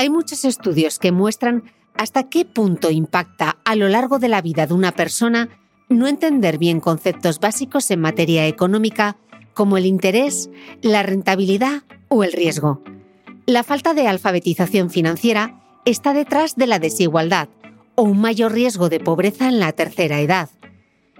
[0.00, 1.62] Hay muchos estudios que muestran
[1.94, 5.50] hasta qué punto impacta a lo largo de la vida de una persona
[5.90, 9.18] no entender bien conceptos básicos en materia económica
[9.52, 10.48] como el interés,
[10.80, 12.82] la rentabilidad o el riesgo.
[13.44, 17.50] La falta de alfabetización financiera está detrás de la desigualdad
[17.94, 20.48] o un mayor riesgo de pobreza en la tercera edad.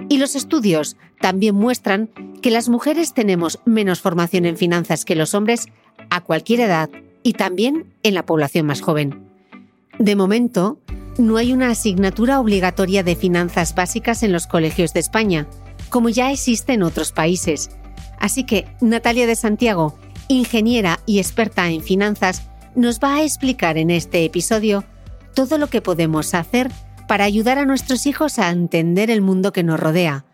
[0.08, 2.08] Y los estudios también muestran
[2.40, 5.66] que las mujeres tenemos menos formación en finanzas que los hombres
[6.08, 6.88] a cualquier edad
[7.22, 9.26] y también en la población más joven.
[9.98, 10.78] De momento,
[11.18, 15.46] no hay una asignatura obligatoria de finanzas básicas en los colegios de España,
[15.88, 17.70] como ya existe en otros países.
[18.18, 19.98] Así que Natalia de Santiago,
[20.28, 24.84] ingeniera y experta en finanzas, nos va a explicar en este episodio
[25.34, 26.70] todo lo que podemos hacer
[27.08, 30.24] para ayudar a nuestros hijos a entender el mundo que nos rodea,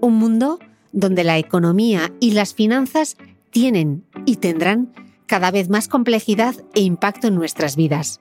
[0.00, 0.58] un mundo
[0.92, 3.16] donde la economía y las finanzas
[3.50, 4.92] tienen y tendrán
[5.26, 8.20] cada vez más complejidad e impacto en nuestras vidas.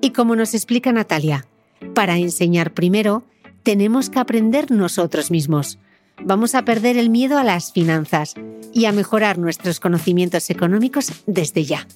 [0.00, 1.46] Y como nos explica Natalia,
[1.94, 3.24] para enseñar primero,
[3.62, 5.78] tenemos que aprender nosotros mismos.
[6.22, 8.34] Vamos a perder el miedo a las finanzas
[8.72, 11.86] y a mejorar nuestros conocimientos económicos desde ya.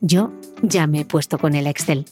[0.00, 0.32] Yo
[0.62, 2.06] ya me he puesto con el Excel.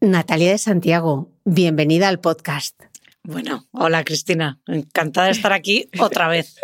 [0.00, 2.89] Natalia de Santiago, bienvenida al podcast.
[3.22, 6.56] Bueno, hola Cristina, encantada de estar aquí otra vez.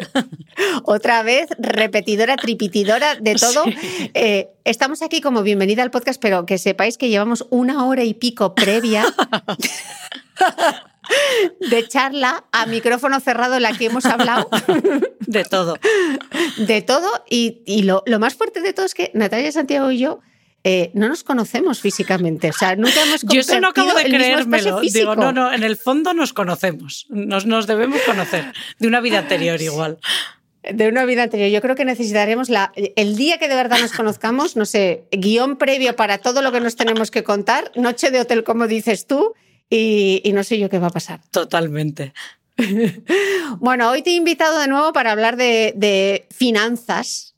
[0.85, 3.65] otra vez, repetidora, tripitidora, de todo.
[4.15, 8.15] Eh, estamos aquí como bienvenida al podcast, pero que sepáis que llevamos una hora y
[8.15, 9.05] pico previa
[11.71, 14.49] de charla a micrófono cerrado en la que hemos hablado.
[15.21, 15.77] De todo.
[16.57, 17.09] De todo.
[17.29, 20.21] Y, lo, lo más fuerte de todo es que Natalia Santiago y yo
[20.69, 22.51] eh, no nos conocemos físicamente.
[22.51, 24.81] O sea, nunca hemos Yo eso no acabo de creérmelo.
[24.81, 27.07] Digo, no, no, en el fondo nos conocemos.
[27.09, 28.53] Nos, nos debemos conocer.
[28.81, 29.99] De una vida anterior igual.
[30.69, 31.51] De una vida anterior.
[31.51, 35.57] Yo creo que necesitaremos la, el día que de verdad nos conozcamos, no sé, guion
[35.57, 39.35] previo para todo lo que nos tenemos que contar, noche de hotel, como dices tú,
[39.71, 41.21] y, no sé yo qué va a pasar.
[41.31, 42.13] Totalmente.
[43.61, 47.36] bueno, hoy te he invitado de nuevo para hablar de, de finanzas,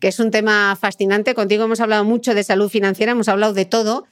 [0.00, 1.34] que es un tema fascinante.
[1.34, 4.06] Contigo hemos hablado mucho de salud financiera, hemos hablado de todo.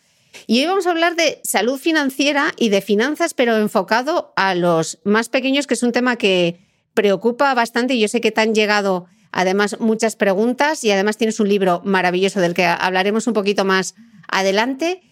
[0.46, 4.98] Y hoy vamos a hablar de salud financiera y de finanzas, pero enfocado a los
[5.04, 6.58] más pequeños, que es un tema que
[6.94, 11.40] preocupa bastante y yo sé que te han llegado además muchas preguntas y además tienes
[11.40, 13.96] un libro maravilloso del que hablaremos un poquito más
[14.28, 15.02] adelante.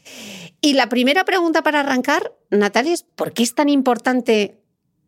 [0.60, 4.60] Y la primera pregunta para arrancar, Natalia, es ¿por qué es tan importante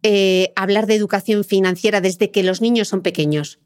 [0.02, 3.60] eh, hablar de educación financiera desde que los niños son pequeños?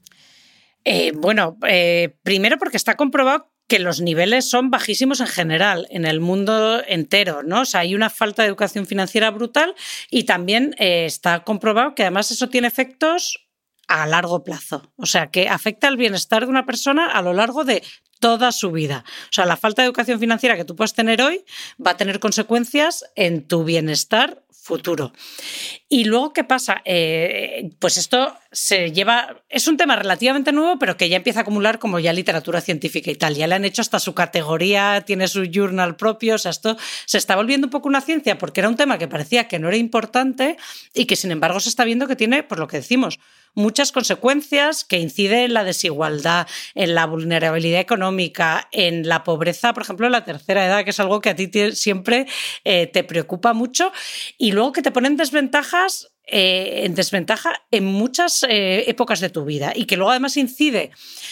[0.90, 6.06] Eh, bueno, eh, primero porque está comprobado que los niveles son bajísimos en general, en
[6.06, 7.60] el mundo entero, ¿no?
[7.60, 9.74] O sea, hay una falta de educación financiera brutal
[10.08, 13.50] y también está comprobado que además eso tiene efectos
[13.86, 14.90] a largo plazo.
[14.96, 17.82] O sea, que afecta al bienestar de una persona a lo largo de
[18.18, 19.04] toda su vida.
[19.24, 21.44] O sea, la falta de educación financiera que tú puedes tener hoy
[21.84, 25.12] va a tener consecuencias en tu bienestar futuro.
[25.88, 26.82] Y luego, ¿qué pasa?
[26.84, 31.42] Eh, pues esto se lleva, es un tema relativamente nuevo, pero que ya empieza a
[31.42, 33.34] acumular como ya literatura científica y tal.
[33.34, 36.76] Ya le han hecho hasta su categoría, tiene su journal propio, o sea, esto
[37.06, 39.68] se está volviendo un poco una ciencia porque era un tema que parecía que no
[39.68, 40.58] era importante
[40.92, 43.18] y que sin embargo se está viendo que tiene, por lo que decimos,
[43.58, 49.82] muchas consecuencias que inciden en la desigualdad, en la vulnerabilidad económica, en la pobreza, por
[49.82, 52.26] ejemplo, en la tercera edad, que es algo que a ti siempre
[52.64, 53.92] eh, te preocupa mucho,
[54.38, 59.46] y luego que te ponen desventajas eh, en desventaja en muchas eh, épocas de tu
[59.46, 60.90] vida y que luego además incide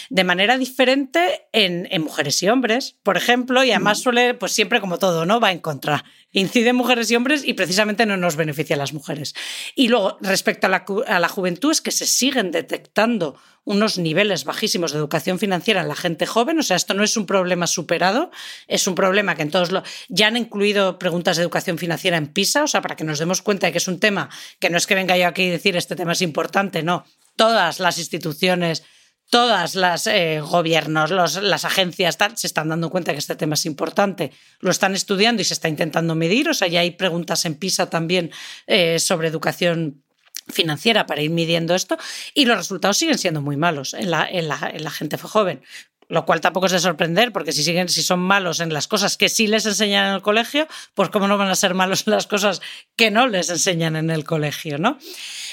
[0.09, 4.97] de manera diferente en, mujeres y hombres, por ejemplo, y además suele, pues siempre como
[4.97, 5.39] todo, ¿no?
[5.39, 6.03] Va en contra.
[6.31, 9.35] Incide en mujeres y hombres y precisamente no nos beneficia a las mujeres.
[9.75, 14.45] Y luego, respecto a la, a la juventud, es que se siguen detectando unos niveles
[14.45, 16.57] bajísimos de educación financiera en la gente joven.
[16.57, 18.31] O sea, esto no es un problema superado,
[18.67, 19.83] es un problema que en todos lo.
[20.07, 23.41] Ya han incluido preguntas de educación financiera en PISA, o sea, para que nos demos
[23.41, 24.29] cuenta de que es un tema
[24.59, 27.05] que no es que venga yo aquí a decir este tema es importante, no.
[27.35, 28.83] Todas las instituciones
[29.29, 34.31] todas las eh, gobiernos, las agencias se están dando cuenta que este tema es importante,
[34.61, 36.47] lo están estudiando y se está intentando medir.
[36.47, 38.31] O sea, ya hay preguntas en PISA también
[38.65, 40.03] eh, sobre educación
[40.47, 41.97] financiera para ir midiendo esto
[42.33, 45.61] y los resultados siguen siendo muy malos en la, en la, en la gente joven
[46.09, 49.17] lo cual tampoco es de sorprender, porque si siguen, si son malos en las cosas
[49.17, 52.13] que sí les enseñan en el colegio, pues cómo no van a ser malos en
[52.13, 52.61] las cosas
[52.95, 54.97] que no les enseñan en el colegio, ¿no?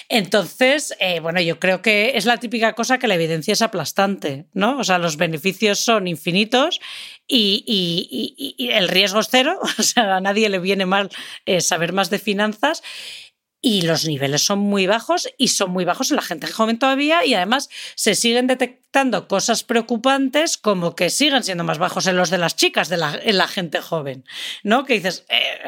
[0.09, 4.47] Entonces, eh, bueno, yo creo que es la típica cosa que la evidencia es aplastante,
[4.53, 4.79] ¿no?
[4.79, 6.81] O sea, los beneficios son infinitos
[7.27, 11.11] y, el riesgo es cero, o sea, a nadie le viene mal
[11.47, 12.83] eh, saber más de finanzas
[13.65, 17.25] y los niveles son muy bajos y son muy bajos en la gente joven todavía
[17.25, 22.29] y además se siguen detectando cosas preocupantes como que siguen siendo más bajos en los
[22.29, 24.27] de las chicas de la, en la gente joven,
[24.65, 24.85] ¿no?
[24.85, 25.67] Que dices, eh,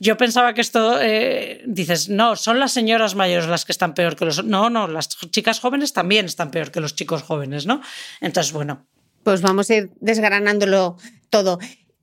[0.00, 4.16] yo pensaba que esto, eh", dices, no, son las señoras mayores las que están peor
[4.16, 4.44] que los...
[4.44, 7.80] No, no, las chicas jóvenes también están peor que los chicos jóvenes, ¿no?
[8.20, 8.88] Entonces, bueno.
[9.22, 10.96] Pues vamos a ir desgranándolo
[11.28, 11.60] todo.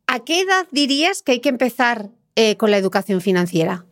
[0.08, 3.84] ¿A qué edad dirías que hay que empezar eh, con la educación financiera?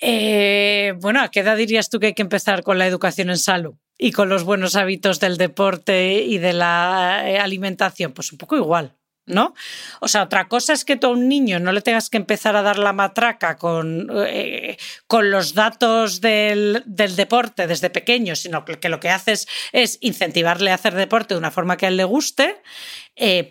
[0.00, 3.38] Eh, bueno, ¿a qué edad dirías tú que hay que empezar con la educación en
[3.38, 8.12] salud y con los buenos hábitos del deporte y de la eh, alimentación?
[8.12, 8.94] Pues un poco igual.
[9.26, 9.54] ¿no?
[10.00, 12.56] O sea, otra cosa es que tú a un niño no le tengas que empezar
[12.56, 18.64] a dar la matraca con, eh, con los datos del, del, deporte desde pequeño, sino
[18.64, 21.98] que lo que haces es incentivarle a hacer deporte de una forma que a él
[21.98, 22.62] le guste,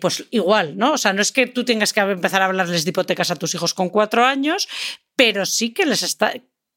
[0.00, 0.94] pues igual, ¿no?
[0.94, 3.54] O sea, no es que tú tengas que empezar a hablarles de hipotecas a tus
[3.54, 4.68] hijos con cuatro años,
[5.18, 6.32] pero sí que les está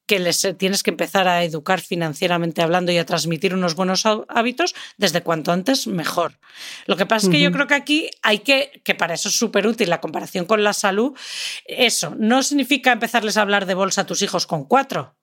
[0.08, 4.76] que les tienes que empezar a educar financieramente hablando y a transmitir unos buenos hábitos
[4.98, 6.38] desde cuanto antes mejor.
[6.86, 9.36] Lo que pasa es que yo creo que aquí hay que, que para eso es
[9.36, 11.18] súper útil la comparación con la salud,
[11.64, 15.16] eso no significa empezarles a hablar de bolsa a tus hijos con cuatro,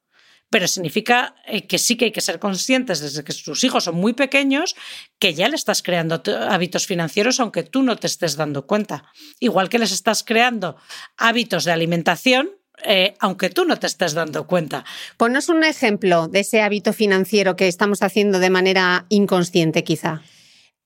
[0.48, 3.96] pero significa eh, que sí que hay que ser conscientes desde que tus hijos son
[3.96, 4.75] muy pequeños
[5.18, 9.12] que ya le estás creando hábitos financieros aunque tú no te estés dando cuenta.
[9.38, 10.76] Igual que les estás creando
[11.18, 14.85] hábitos de alimentación eh, aunque tú no te estés dando cuenta.
[15.16, 20.23] Ponos un ejemplo de ese hábito financiero que estamos haciendo de manera inconsciente, quizá.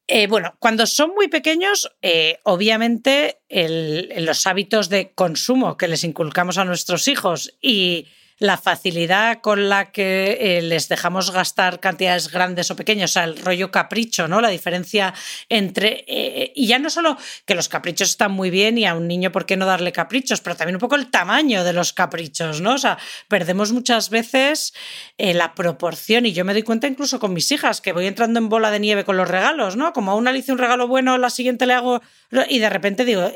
[0.09, 6.59] Eh, bueno, cuando son muy pequeños, eh, obviamente los hábitos de consumo que les inculcamos
[6.59, 8.09] a nuestros hijos y
[8.43, 13.25] la facilidad con la que eh, les dejamos gastar cantidades grandes o pequeñas, o sea,
[13.25, 14.41] el rollo capricho, ¿no?
[14.41, 15.15] La diferencia
[15.49, 16.05] entre.
[16.09, 19.31] Eh, y ya no solo que los caprichos están muy bien y a un niño,
[19.31, 20.41] ¿por qué no darle caprichos?
[20.41, 22.75] Pero también un poco el tamaño de los caprichos, ¿no?
[22.75, 24.75] O sea, perdemos muchas veces
[25.19, 28.41] eh, la proporción, y yo me doy cuenta incluso con mis hijas, que voy entrando
[28.41, 29.93] en bola de nieve con los regalos, ¿no?
[29.93, 32.03] Como a una le hice un regalo bueno, la siguiente le hago.
[32.49, 33.31] Y de repente digo,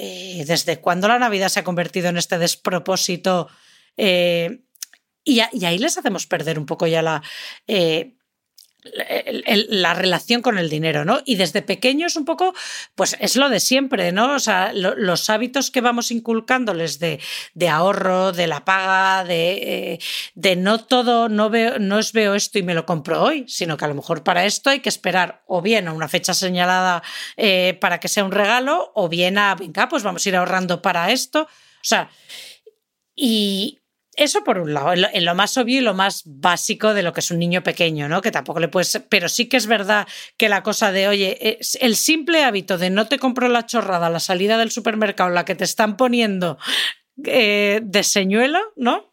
[0.47, 3.49] ¿desde cuándo la Navidad se ha convertido en este despropósito?
[5.26, 7.21] Y, ahí les hacemos perder un poco ya la,
[7.66, 8.14] eh,
[9.68, 11.21] la relación con el dinero, ¿no?
[11.25, 12.54] Y desde pequeños un poco,
[12.95, 14.35] pues es lo de siempre, ¿no?
[14.35, 17.18] O sea, los hábitos que vamos inculcándoles de,
[17.54, 19.99] de ahorro, de la paga, de, eh,
[20.37, 23.76] de, no todo, no, veo, no os veo esto y me lo compro hoy, sino
[23.76, 27.02] que a lo mejor para esto hay que esperar o bien a una fecha señalada
[27.37, 30.83] eh, para que sea un regalo, o bien a, venga, pues vamos a ir ahorrando
[30.83, 31.42] para esto.
[31.42, 32.11] O sea,
[33.14, 33.80] y,
[34.17, 37.21] eso por un lado, en lo, más obvio y lo más básico de lo que
[37.21, 38.23] es un niño pequeño, ¿no?
[38.23, 39.03] Que tampoco le puedes.
[39.09, 43.07] Pero sí que es verdad que la cosa de, oye, el simple hábito de no
[43.07, 46.59] te compro la chorrada la salida del supermercado, la que te están poniendo
[47.25, 49.11] eh, de señuelo, ¿no?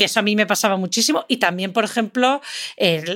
[0.00, 1.26] que eso a mí me pasaba muchísimo.
[1.28, 2.40] Y también, por ejemplo,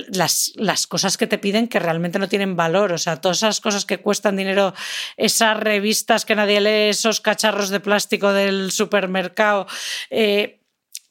[0.09, 2.93] las, las, cosas que te piden que realmente no tienen valor.
[2.93, 4.71] O sea, todas esas cosas que cuestan dinero,
[5.17, 9.65] esas revistas que nadie lee, esos cacharros de plástico del supermercado.
[10.11, 10.59] Eh,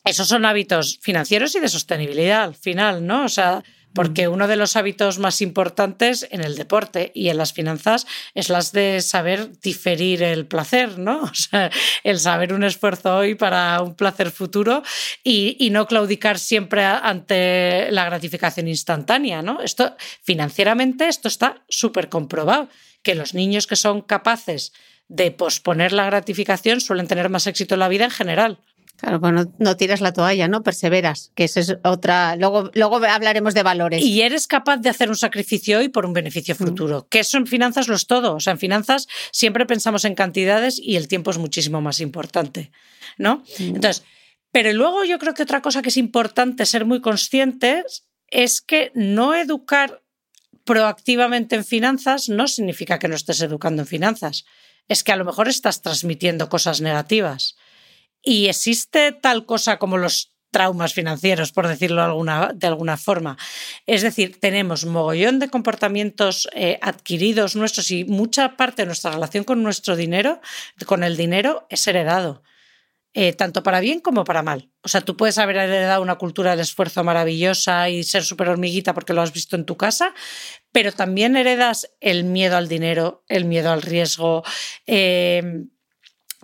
[0.05, 3.25] esos son hábitos financieros y de sostenibilidad al final, ¿no?
[3.25, 3.63] O sea,
[3.95, 8.49] porque uno de los hábitos más importantes en el deporte y en las finanzas es
[8.51, 11.23] las de saber diferir el placer, ¿no?
[11.35, 11.71] O sea,
[12.03, 14.83] el saber un esfuerzo hoy para un placer futuro
[15.23, 19.61] y, y no claudicar siempre ante la gratificación instantánea, ¿no?
[19.63, 22.69] Esto, financieramente, esto está súper comprobado,
[23.03, 24.73] que los niños que son capaces
[25.09, 28.59] de posponer la gratificación suelen tener más éxito en la vida en general.
[28.97, 30.63] Claro, bueno, no tiras la toalla, ¿no?
[30.63, 32.37] Perseveras, que esa es otra.
[32.37, 34.03] Luego, luego hablaremos de valores.
[34.03, 36.59] Y eres capaz de hacer un sacrificio hoy por un beneficio mm.
[36.59, 37.07] futuro.
[37.09, 38.37] Que eso en finanzas lo es todo.
[38.37, 42.71] O sea, en finanzas siempre pensamos en cantidades y el tiempo es muchísimo más importante,
[43.19, 43.43] ¿no?
[43.59, 43.77] Mm.
[43.77, 44.05] Entonces,
[44.53, 48.93] pero luego yo creo que otra cosa que es importante ser muy conscientes es que
[48.95, 50.03] no educar
[50.65, 54.45] proactivamente en finanzas no significa que no estés educando en finanzas.
[54.87, 57.57] Es que a lo mejor estás transmitiendo cosas negativas.
[58.25, 61.97] Y existe tal cosa como los traumas financieros, por decirlo
[62.55, 63.37] de alguna, forma.
[63.87, 69.43] Es decir, tenemos mogollón de comportamientos eh, adquiridos nuestros y mucha parte de nuestra relación
[69.43, 70.41] con nuestro dinero,
[70.87, 72.43] con el dinero, es heredado.
[73.17, 74.71] Eh, tanto para bien como para mal.
[74.83, 78.93] O sea, tú puedes haber heredado una cultura del esfuerzo maravillosa y ser súper hormiguita
[78.93, 80.13] porque lo has visto en tu casa,
[80.73, 84.43] pero también heredas el miedo al dinero, el miedo al riesgo,
[84.87, 85.65] eh,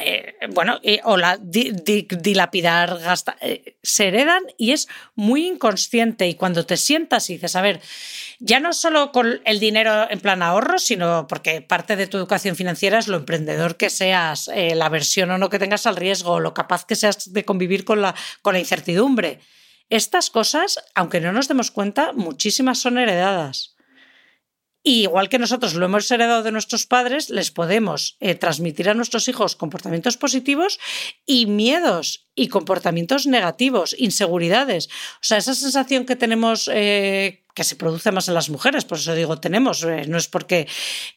[0.02, 6.28] eh, bueno, o la dilapidar, gasta, eh, se heredan y es muy inconsciente.
[6.28, 7.80] Y cuando te sientas y dices, a ver,
[8.38, 12.56] ya no solo con el dinero en plan ahorro, sino porque parte de tu educación
[12.56, 16.40] financiera es lo emprendedor que seas, eh, la versión o no que tengas al riesgo,
[16.40, 19.40] lo capaz que seas de convivir con la, con la incertidumbre.
[19.90, 23.76] Estas cosas, aunque no nos demos cuenta, muchísimas son heredadas.
[24.82, 28.94] Y igual que nosotros lo hemos heredado de nuestros padres, les podemos eh, transmitir a
[28.94, 30.80] nuestros hijos comportamientos positivos
[31.26, 34.88] y miedos y comportamientos negativos, inseguridades.
[35.16, 38.96] O sea, esa sensación que tenemos eh, que se produce más en las mujeres, por
[38.96, 40.66] eso digo tenemos, eh, no es porque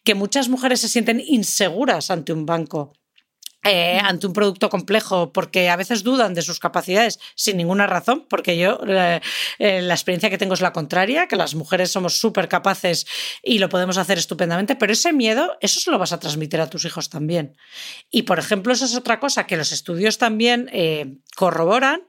[0.04, 2.94] que muchas mujeres se sienten inseguras ante un banco
[3.64, 8.26] eh, ante un producto complejo porque a veces dudan de sus capacidades sin ninguna razón,
[8.30, 9.22] porque yo eh,
[9.60, 13.06] eh, la experiencia que tengo es la contraria, que las mujeres somos súper capaces
[13.42, 16.70] y lo podemos hacer estupendamente, pero ese miedo, eso se lo vas a transmitir a
[16.70, 17.56] tus hijos también.
[18.12, 20.70] Y por ejemplo, eso es otra cosa que los estudios también
[21.36, 22.02] corroboran,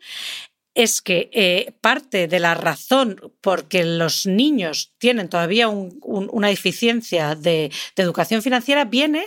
[0.75, 7.71] es que parte de la razón por que los niños tienen todavía una deficiencia de,
[7.97, 9.25] educación financiera viene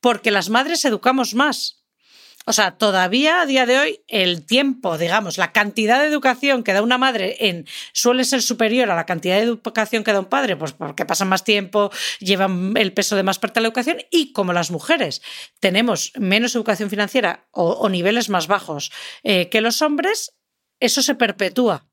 [0.00, 1.78] porque las madres educamos más.
[2.46, 6.72] O sea, todavía a día de hoy el tiempo, digamos, la cantidad de educación que
[6.72, 7.36] da una madre
[7.92, 11.28] suele ser superior a la cantidad de educación que da un padre, pues porque pasan
[11.28, 15.20] más tiempo, llevan el peso de más parte de la educación y como las mujeres
[15.60, 18.90] tenemos menos educación financiera o, niveles más bajos
[19.22, 20.32] eh, que los hombres,
[20.80, 21.86] eso se perpetúa.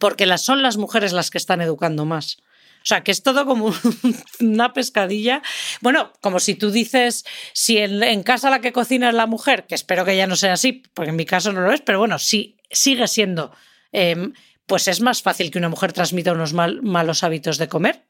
[0.00, 2.38] Porque son las mujeres las que están educando más.
[2.82, 3.74] O sea, que es todo como
[4.40, 5.42] una pescadilla.
[5.80, 9.74] Bueno, como si tú dices, si en, casa la que cocina es la mujer, que
[9.74, 12.18] espero que ya no sea así, porque en mi caso no lo es, pero bueno,
[12.18, 13.52] sí sigue siendo,
[13.90, 14.32] em,
[14.66, 18.05] pues es más fácil que una mujer transmita unos malos hábitos de comer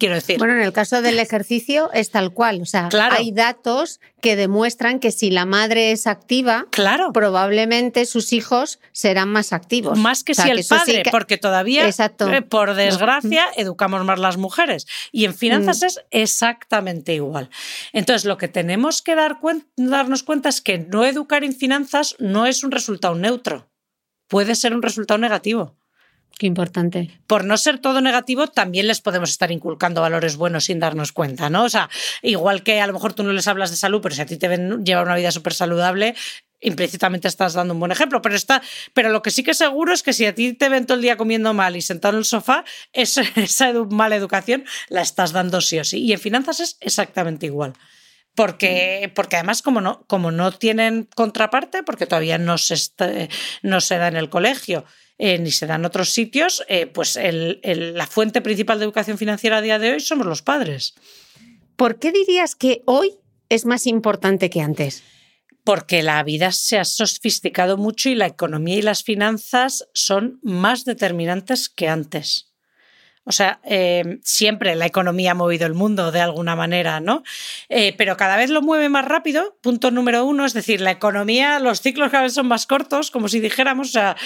[0.00, 0.38] quiero decir.
[0.38, 2.60] Bueno, en el caso del ejercicio es tal cual.
[2.62, 7.12] O sea, hay datos que demuestran que si la madre es activa, claro.
[7.12, 9.96] probablemente sus hijos serán más activos.
[9.98, 14.86] Más que si el padre, porque todavía, eh, por desgracia, educamos más las mujeres.
[15.12, 15.86] Y en finanzas mm.
[15.86, 17.50] es exactamente igual.
[17.92, 19.38] Entonces, lo que tenemos que dar
[19.76, 23.70] darnos cuenta es que no educar en finanzas no es un resultado neutro.
[24.28, 25.76] Puede ser un resultado negativo.
[26.40, 27.10] Qué importante.
[27.26, 31.50] Por no ser todo negativo, también les podemos estar inculcando valores buenos sin darnos cuenta,
[31.50, 31.64] ¿no?
[31.64, 31.90] O sea,
[32.22, 34.38] igual que a lo mejor tú no les hablas de salud, pero si a ti
[34.38, 36.14] te ven llevar una vida súper saludable,
[36.58, 38.62] implícitamente estás dando un buen ejemplo, pero, está,
[38.94, 41.02] pero lo que sí que seguro es que si a ti te ven todo el
[41.02, 45.60] día comiendo mal y sentado en el sofá, esa, esa mala educación la estás dando
[45.60, 45.98] sí o sí.
[45.98, 47.74] Y en finanzas es exactamente igual.
[48.34, 52.78] Porque, porque además, como no, como no tienen contraparte, porque todavía no se,
[53.60, 54.86] no se da en el colegio,
[55.22, 59.58] eh, ni se da en otros sitios, eh, pues la fuente principal de educación financiera
[59.58, 60.94] a día de hoy somos los padres.
[61.76, 63.18] ¿Por qué dirías que hoy
[63.50, 65.02] es más importante que antes?
[65.62, 70.86] Porque la vida se ha sofisticado mucho y la economía y las finanzas son más
[70.86, 72.50] determinantes que antes.
[73.24, 77.22] O sea, eh, siempre la economía ha movido el mundo de alguna manera, ¿no?
[77.68, 81.58] Eh, pero cada vez lo mueve más rápido, punto número uno, es decir, la economía,
[81.58, 84.16] los ciclos cada vez son más cortos, como si dijéramos, o sea,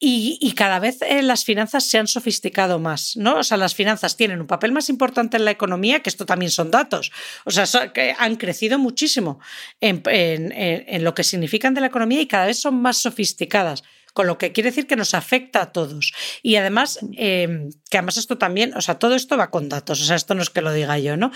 [0.00, 3.38] y, cada vez eh, las finanzas se han sofisticado más, ¿no?
[3.38, 6.52] O sea, las finanzas tienen un papel más importante en la economía, que esto también
[6.52, 7.10] son datos.
[7.44, 9.40] O sea, que han crecido muchísimo
[9.80, 13.82] en, en, lo que significan de la economía y cada vez son más sofisticadas
[14.14, 16.12] con lo que quiere decir que nos afecta a todos.
[16.42, 20.04] Y además, em, que además esto también, o sea, todo esto va con datos, o
[20.04, 21.30] sea, esto no es que lo diga yo, ¿no?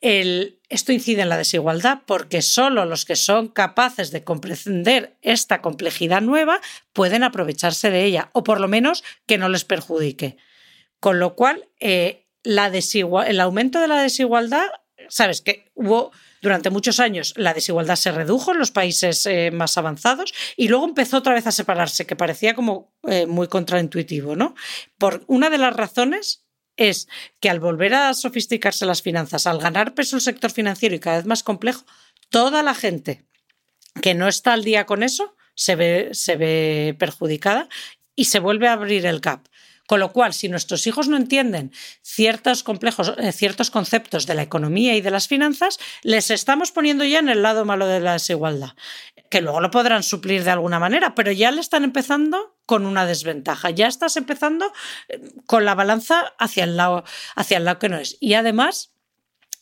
[0.00, 6.20] Esto incide en la desigualdad porque solo los que son capaces de comprender esta complejidad
[6.20, 6.60] nueva
[6.92, 10.36] pueden aprovecharse de ella, o por lo menos que no les perjudique.
[11.00, 14.66] Con lo cual, eh, la el aumento de la desigualdad,
[15.08, 19.78] sabes que hubo durante muchos años la desigualdad se redujo en los países eh, más
[19.78, 24.54] avanzados y luego empezó otra vez a separarse, que parecía como eh, muy contraintuitivo, ¿no?
[24.98, 26.44] Por una de las razones
[26.76, 27.08] es
[27.40, 31.16] que al volver a sofisticarse las finanzas, al ganar peso el sector financiero y cada
[31.16, 31.84] vez más complejo,
[32.30, 33.24] toda la gente
[34.00, 37.68] que no está al día con eso se ve, se ve perjudicada
[38.14, 39.46] y se vuelve a abrir el gap.
[39.88, 44.42] Con lo cual, si nuestros hijos no entienden ciertos complejos, eh, ciertos conceptos de la
[44.42, 48.12] economía y de las finanzas, les estamos poniendo ya en el lado malo de la
[48.12, 48.72] desigualdad,
[49.30, 53.06] que luego lo podrán suplir de alguna manera, pero ya le están empezando con una
[53.06, 53.70] desventaja.
[53.70, 54.70] Ya estás empezando
[55.08, 57.04] eh, con la balanza hacia el lado,
[57.34, 58.18] hacia el lado que no es.
[58.20, 58.92] Y además,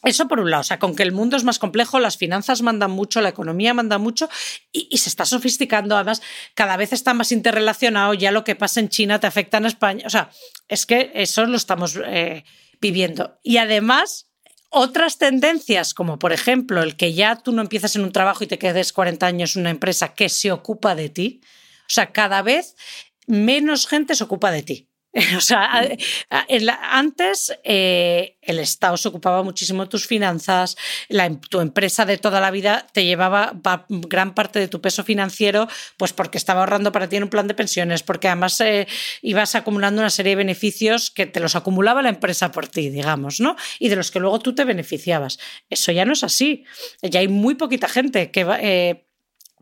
[0.03, 2.63] eso por un lado, o sea, con que el mundo es más complejo, las finanzas
[2.63, 4.29] mandan mucho, la economía manda mucho
[4.71, 5.97] y, se está sofisticando.
[5.97, 6.23] Además,
[6.55, 8.15] cada vez está más interrelacionado.
[8.15, 10.05] Ya lo que pasa en China te afecta en España.
[10.07, 10.31] O sea,
[10.69, 12.45] es que eso lo estamos eh,
[12.81, 13.39] viviendo.
[13.43, 14.31] Y además,
[14.71, 18.47] otras tendencias, como por ejemplo el que ya tú no empiezas en un trabajo y
[18.47, 21.41] te quedes 40 años en una empresa que se ocupa de ti.
[21.83, 22.77] O sea, cada vez
[23.27, 24.89] menos gente se ocupa de ti.
[25.37, 25.89] O sea,
[26.91, 30.77] antes eh, el Estado se ocupaba muchísimo de tus finanzas,
[31.49, 33.55] tu empresa de toda la vida te llevaba
[33.89, 37.49] gran parte de tu peso financiero, pues porque estaba ahorrando para ti en un plan
[37.49, 38.87] de pensiones, porque además eh,
[39.23, 43.41] ibas acumulando una serie de beneficios que te los acumulaba la empresa por ti, digamos,
[43.41, 43.57] ¿no?
[43.79, 45.39] Y de los que luego tú te beneficiabas.
[45.71, 46.65] Eso ya no es así.
[47.03, 49.07] Ya hay muy poquita gente que, eh,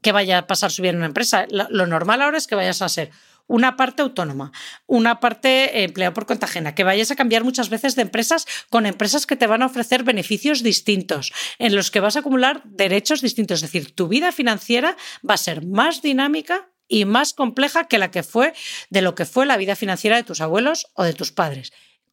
[0.03, 1.47] que vaya a pasar su vida en una empresa.
[1.51, 3.11] Lo normal ahora es que vayas a ser
[3.47, 4.53] una parte autónoma,
[4.87, 8.47] una parte eh, empleado por cuenta ajena, que vayas a cambiar muchas veces de empresas
[8.71, 12.63] con empresas que te van a ofrecer beneficios distintos, en los que vas a acumular
[12.65, 13.63] derechos distintos.
[13.63, 14.97] Es decir, tu vida financiera
[15.29, 18.53] va a ser más dinámica y más compleja que la que fue
[18.91, 21.73] de lo que fue la vida financiera de tus abuelos o de tus padres.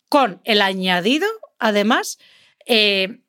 [0.10, 1.28] Con el añadido,
[1.60, 2.20] además,
[2.66, 3.22] eh,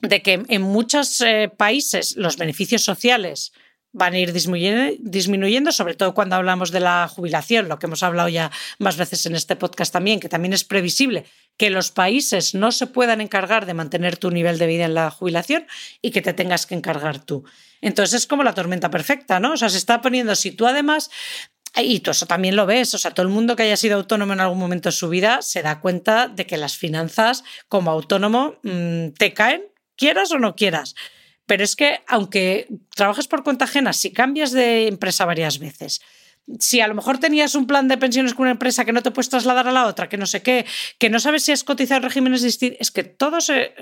[0.00, 3.52] de que en muchos eh, países los beneficios sociales
[3.94, 8.28] van a ir disminuyendo, sobre todo cuando hablamos de la jubilación, lo que hemos hablado
[8.28, 11.24] ya más veces en este podcast también, que también es previsible
[11.56, 15.12] que los países no se puedan encargar de mantener tu nivel de vida en la
[15.12, 15.66] jubilación
[16.02, 17.44] y que te tengas que encargar tú.
[17.80, 19.52] Entonces es como la tormenta perfecta, ¿no?
[19.52, 21.10] O sea, se está poniendo, si tú además
[21.76, 24.32] y tú eso también lo ves, o sea, todo el mundo que haya sido autónomo
[24.32, 28.56] en algún momento de su vida se da cuenta de que las finanzas como autónomo
[28.64, 29.62] mm, te caen,
[29.96, 30.96] quieras o no quieras.
[31.46, 36.00] Pero es que aunque trabajes por cuenta ajena, si cambias de empresa varias veces,
[36.58, 39.10] si a lo mejor tenías un plan de pensiones con una empresa que no te
[39.10, 40.66] puedes trasladar a la otra, que no sé qué,
[40.98, 43.74] que no sabes si has cotizado regímenes distintos, es que todo se,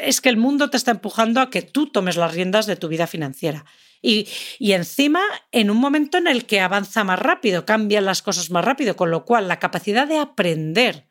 [0.00, 2.88] es que el mundo te está empujando a que tú tomes las riendas de tu
[2.88, 3.64] vida financiera.
[4.00, 8.50] Y, y, encima, en un momento en el que avanza más rápido, cambian las cosas
[8.50, 11.06] más rápido, con lo cual la capacidad de aprender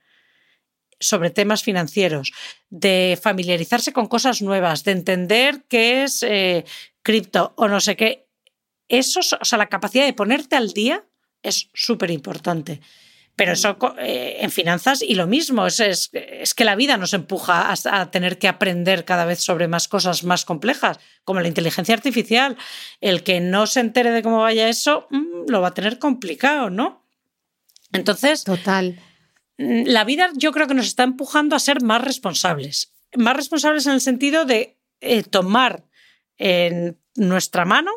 [1.03, 2.31] sobre temas financieros,
[2.69, 6.65] de familiarizarse con cosas nuevas, de entender qué es eh,
[7.01, 8.27] cripto o no sé qué.
[8.87, 11.05] Eso, o sea, la capacidad de ponerte al día
[11.41, 12.81] es súper importante.
[13.35, 17.71] Pero eso eh, en finanzas y lo mismo, es, es, que la vida nos empuja
[17.71, 21.95] a, a, tener que aprender cada vez sobre más cosas más complejas, como la inteligencia
[21.95, 22.57] artificial.
[23.01, 26.69] El que no se entere de cómo vaya eso, mm, lo va a tener complicado,
[26.69, 27.03] ¿no?
[27.91, 28.99] Entonces, total
[29.57, 32.93] la vida yo creo que nos está empujando a ser más responsables.
[33.15, 35.85] Más responsables en el sentido de eh, tomar
[36.37, 37.91] en nuestra mano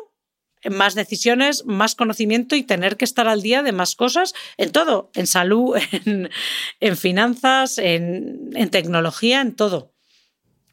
[0.69, 5.11] más decisiones, más conocimiento y tener que estar al día de más cosas en todo,
[5.13, 5.77] en salud,
[6.79, 9.93] en, finanzas, en, tecnología, en todo.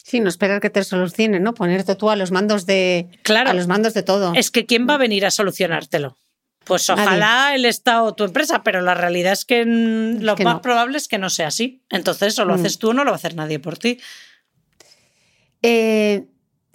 [0.03, 1.55] Sí, no esperar que te solucione, ¿no?
[1.55, 4.35] Ponerte tú a los mandos de claro, a los mandos de todo.
[4.35, 6.19] Es que quién va a venir a solucionártelo.
[6.65, 10.97] Pues ojalá el Estado o tu empresa, pero la realidad es que lo más probable
[10.97, 11.85] es que no sea así.
[11.91, 12.61] Entonces, o lo mm.
[12.61, 14.01] haces tú o no lo va a hacer nadie por ti.
[15.63, 16.27] Eh,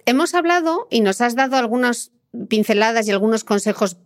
[0.06, 2.12] hemos hablado y nos has dado algunas
[2.48, 3.98] pinceladas y algunos consejos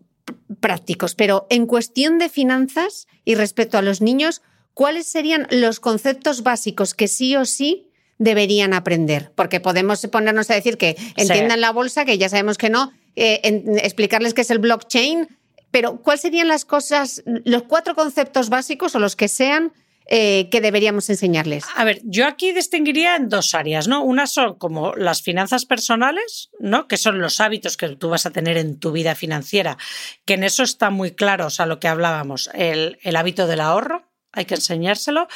[0.61, 4.42] prácticos, pero en cuestión de finanzas y respecto a los niños,
[4.73, 9.33] ¿cuáles serían los conceptos básicos que sí o sí deberían aprender?
[9.35, 13.40] Porque podemos ponernos a decir que entiendan la bolsa, que ya sabemos que no, eh,
[13.83, 15.29] explicarles qué es el blockchain,
[15.75, 19.73] pero ¿cuáles serían las cosas, los cuatro conceptos básicos o los que sean
[20.07, 21.65] eh, que deberíamos enseñarles?
[21.75, 24.05] A ver, yo aquí distinguiría en dos áreas, ¿no?
[24.05, 26.87] Una son como las finanzas personales, ¿no?
[26.87, 29.77] Que son los hábitos que tú vas a tener en tu vida financiera,
[30.25, 33.61] que en eso está muy claro, o sea, lo que hablábamos, el, el hábito del
[33.61, 35.27] ahorro, hay que enseñárselo,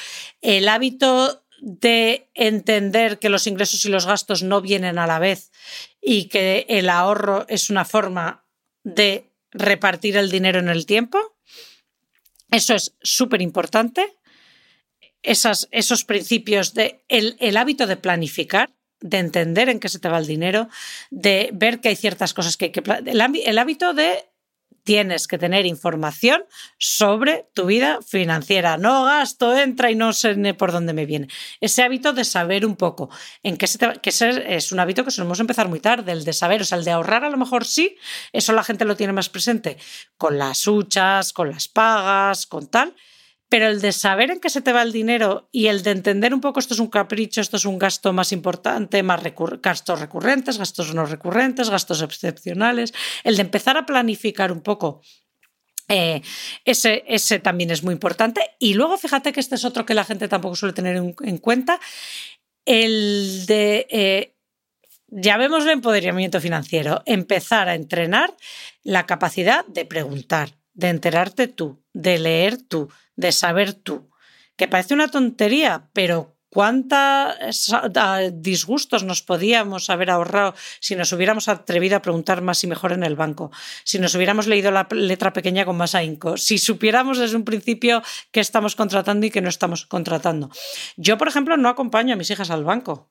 [0.41, 5.51] el hábito de entender que los ingresos y los gastos no vienen a la vez
[6.01, 8.45] y que el ahorro es una forma
[8.85, 11.19] de repartir el dinero en el tiempo.
[12.51, 14.17] Eso es súper importante.
[15.23, 20.27] Esos principios de el, hábito de planificar, de entender en qué se te va el
[20.27, 20.69] dinero,
[21.11, 22.83] de ver que hay ciertas cosas que hay que...
[23.07, 24.28] el hábito de
[24.89, 26.45] tienes que tener información
[26.79, 28.79] sobre tu vida financiera.
[28.79, 31.29] No gasto, entra y no sé por dónde me viene.
[31.61, 33.11] Ese hábito de saber un poco.
[33.43, 36.33] En qué se te, que es un hábito que solemos empezar muy tarde, el de
[36.33, 37.97] saber, o sea, el de ahorrar a lo mejor sí,
[38.33, 39.77] eso la gente lo tiene más presente.
[40.17, 42.95] Con las huchas, con las pagas, con tal,
[43.49, 46.35] pero el de saber en qué se te va el dinero y el de entender
[46.35, 49.23] un poco esto es un capricho, esto es un gasto más importante, más
[49.63, 52.93] gastos recurrentes, gastos no recurrentes, gastos excepcionales,
[53.25, 55.01] el de empezar a planificar un poco
[55.89, 56.21] eh,
[56.67, 58.43] ese, ese, también es muy importante.
[58.59, 61.81] Y luego fíjate que este es otro que la gente tampoco suele tener en, cuenta,
[62.67, 64.37] el de, eh,
[65.07, 68.37] ya vemos el empoderamiento financiero, empezar a entrenar
[68.83, 74.09] la capacidad de preguntar, de enterarte tú, de leer tú, de saber tú.
[74.57, 77.35] Que parece una tontería, pero cuántos
[78.33, 83.03] disgustos nos podíamos haber ahorrado si nos hubiéramos atrevido a preguntar más y mejor en
[83.03, 83.51] el banco,
[83.85, 88.03] si nos hubiéramos leído la letra pequeña con más ahínco, si supiéramos desde un principio
[88.31, 90.49] qué estamos contratando y qué no estamos contratando.
[90.97, 93.11] Yo, por ejemplo, no acompaño a mis hijas al banco.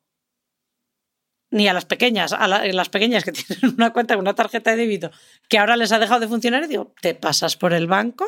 [1.49, 4.77] Ni a las pequeñas, a las pequeñas que tienen una cuenta con una tarjeta de
[4.77, 5.11] débito
[5.47, 8.25] que ahora les ha dejado de funcionar y digo, ¿te pasas por el banco?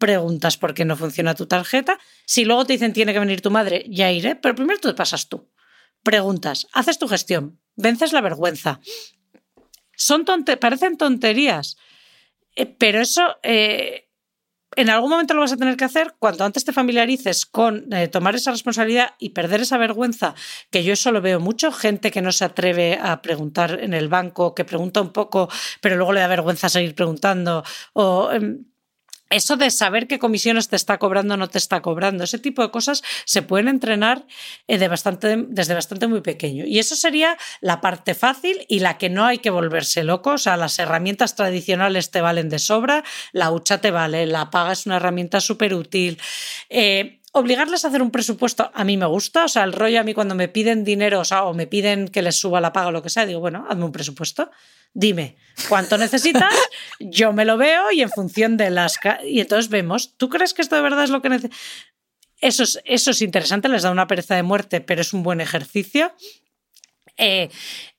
[0.00, 2.00] Preguntas por qué no funciona tu tarjeta.
[2.24, 5.28] Si luego te dicen tiene que venir tu madre, ya iré, pero primero te pasas
[5.28, 5.48] tú.
[6.02, 8.80] Preguntas, haces tu gestión, vences la vergüenza.
[9.94, 11.76] Son tonte parecen tonterías,
[12.56, 14.08] eh, pero eso eh,
[14.76, 18.08] en algún momento lo vas a tener que hacer cuanto antes te familiarices con eh,
[18.08, 20.34] tomar esa responsabilidad y perder esa vergüenza,
[20.70, 24.08] que yo eso lo veo mucho, gente que no se atreve a preguntar en el
[24.08, 25.50] banco, que pregunta un poco,
[25.82, 28.64] pero luego le da vergüenza seguir preguntando, o em,
[29.30, 32.62] eso de saber qué comisiones te está cobrando o no te está cobrando, ese tipo
[32.62, 34.26] de cosas se pueden entrenar
[34.68, 36.64] eh, desde bastante muy pequeño.
[36.66, 40.32] Y eso sería la parte fácil y la que no hay que volverse loco.
[40.32, 44.72] O sea, las herramientas tradicionales te valen de sobra, la hucha te vale, la paga
[44.72, 46.18] es una herramienta súper útil.
[46.68, 50.02] Eh, obligarles a hacer un presupuesto a mí me gusta, o sea, el rollo a
[50.02, 52.92] mí cuando me piden dinero, o o me piden que les suba la paga o
[52.92, 54.50] lo que sea, digo, bueno, hazme un presupuesto
[54.92, 55.36] dime
[55.68, 56.54] cuánto necesitas,
[57.00, 58.98] yo me lo veo y en función de las...
[59.24, 61.58] Y entonces vemos, ¿tú crees que esto de verdad es lo que necesitas?
[62.40, 65.40] Eso es, eso es interesante, les da una pereza de muerte, pero es un buen
[65.40, 66.14] ejercicio.
[67.18, 67.50] Eh,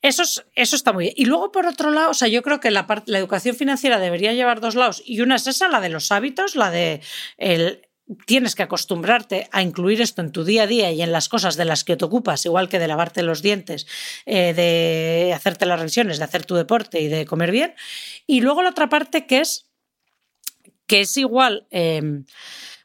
[0.01, 0.23] eso,
[0.55, 1.13] eso, está muy bien.
[1.15, 4.33] Y luego, por otro lado, o sea, yo creo que la, la educación financiera debería
[4.33, 5.03] llevar dos lados.
[5.05, 7.01] Y una es esa, la de los hábitos, la de
[7.37, 7.87] el,
[8.25, 11.55] tienes que acostumbrarte a incluir esto en tu día a día y en las cosas
[11.55, 13.87] de las que te ocupas, igual que de lavarte los dientes,
[14.25, 17.73] eh, de hacerte las revisiones, de hacer tu deporte y de comer bien.
[18.27, 19.65] Y luego la otra parte que es,
[20.87, 22.25] que es igual, em,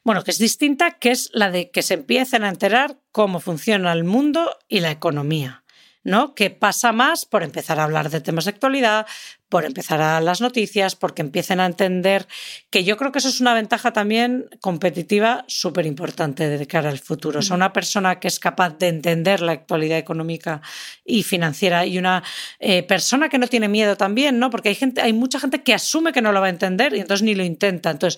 [0.03, 3.91] bueno, que es distinta, que es la de que se empiecen a enterar cómo funciona
[3.91, 5.63] el mundo y la economía.
[6.07, 6.35] ¿No?
[6.35, 9.05] Que pasa más por empezar a hablar de temas de actualidad,
[9.49, 12.29] por empezar a las noticias, porque empiecen a entender
[12.69, 16.99] que yo creo que eso es una ventaja también competitiva súper importante de cara al
[16.99, 17.39] futuro.
[17.39, 20.61] O sea, una persona que es capaz de entender la actualidad económica
[21.03, 22.23] y financiera y una
[22.59, 24.49] eh, persona que no tiene miedo también, ¿no?
[24.49, 27.01] Porque hay gente, hay mucha gente que asume que no lo va a entender y
[27.01, 27.91] entonces ni lo intenta.
[27.91, 28.17] Entonces,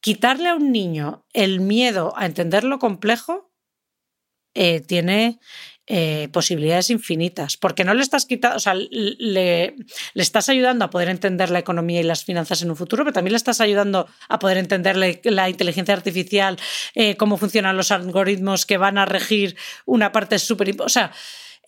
[0.00, 3.52] quitarle a un niño el miedo a entender lo complejo
[4.54, 5.38] eh, tiene
[5.86, 9.76] eh, posibilidades infinitas, porque no le estás quitando, o sea, le,
[10.14, 13.32] estás ayudando a poder entender la economía y las finanzas en un futuro, pero también
[13.32, 16.58] le estás ayudando a poder entender la, inteligencia artificial,
[16.94, 20.74] eh, cómo funcionan los algoritmos que van a regir una parte súper.
[20.80, 20.88] O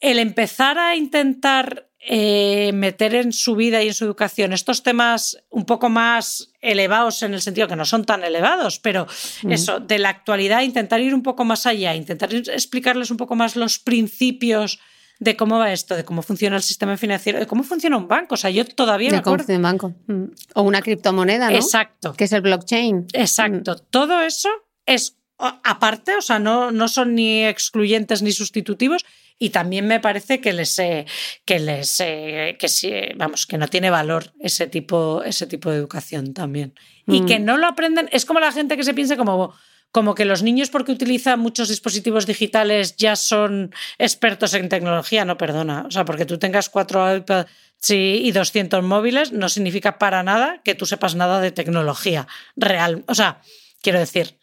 [0.00, 5.36] el empezar a intentar eh, meter en su vida y en su educación estos temas
[5.50, 9.06] un poco más elevados en el sentido que no son tan elevados, pero
[9.48, 13.56] eso, de la actualidad, intentar ir un poco más allá, intentar explicarles un poco más
[13.56, 14.78] los principios
[15.18, 18.34] de cómo va esto, de cómo funciona el sistema financiero, de cómo funciona un banco.
[18.34, 19.52] O sea, yo todavía de me acuerdo.
[19.52, 19.94] un banco.
[20.06, 20.24] Mm.
[20.54, 21.56] O una criptomoneda, ¿no?
[21.56, 22.12] Exacto.
[22.12, 23.08] Que es el blockchain.
[23.12, 23.74] Exacto.
[23.74, 23.86] Mm.
[23.90, 24.48] Todo eso
[24.86, 29.04] es aparte, o sea, no, no son ni excluyentes ni sustitutivos,
[29.38, 34.32] y también me parece que les que les que sí, vamos que no tiene valor
[34.40, 36.74] ese tipo ese tipo de educación también.
[37.06, 37.44] Y que mm.
[37.44, 39.54] no lo aprenden es como la gente que se piensa como
[39.90, 45.24] como que los niños porque utilizan muchos dispositivos digitales ya son expertos en tecnología.
[45.24, 47.50] No perdona o sea porque tú tengas cuatro iPads
[47.90, 53.04] y 200 móviles no significa para nada que tú sepas nada de tecnología real.
[53.06, 53.40] O sea
[53.82, 54.37] quiero decir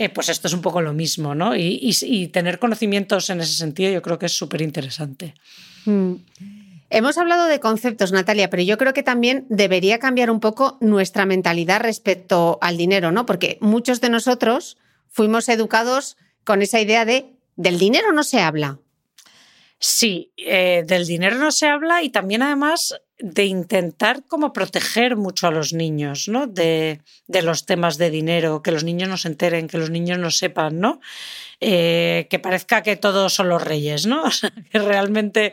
[0.00, 1.56] eh, pues esto es un poco lo mismo, ¿no?
[1.56, 5.34] Y, tener conocimientos en ese sentido yo creo que es súper interesante.
[5.86, 6.14] Mm.
[6.90, 11.26] Hemos hablado de conceptos, Natalia, pero yo creo que también debería cambiar un poco nuestra
[11.26, 13.26] mentalidad respecto al dinero, ¿no?
[13.26, 18.78] Porque muchos de nosotros fuimos educados con esa idea de del dinero no se habla.
[19.80, 25.48] Sí, eh, del dinero no se habla y también además de intentar como proteger mucho
[25.48, 26.46] a los niños, ¿no?
[26.46, 30.18] De, de, los temas de dinero, que los niños no se enteren, que los niños
[30.18, 31.00] no sepan, ¿no?
[31.60, 34.22] Eh, que parezca que todos son los reyes, ¿no?
[34.28, 35.52] O sea, que realmente,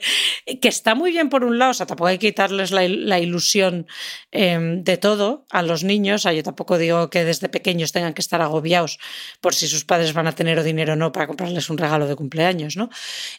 [0.62, 3.88] que está muy bien por un lado, o sea, tampoco hay que quitarles la, ilusión
[4.32, 8.22] eh, de todo a los niños, o yo tampoco digo que desde pequeños tengan que
[8.22, 9.00] estar agobiados
[9.42, 12.16] por si sus padres van a tener dinero o no para comprarles un regalo de
[12.16, 12.90] cumpleaños, ¿no?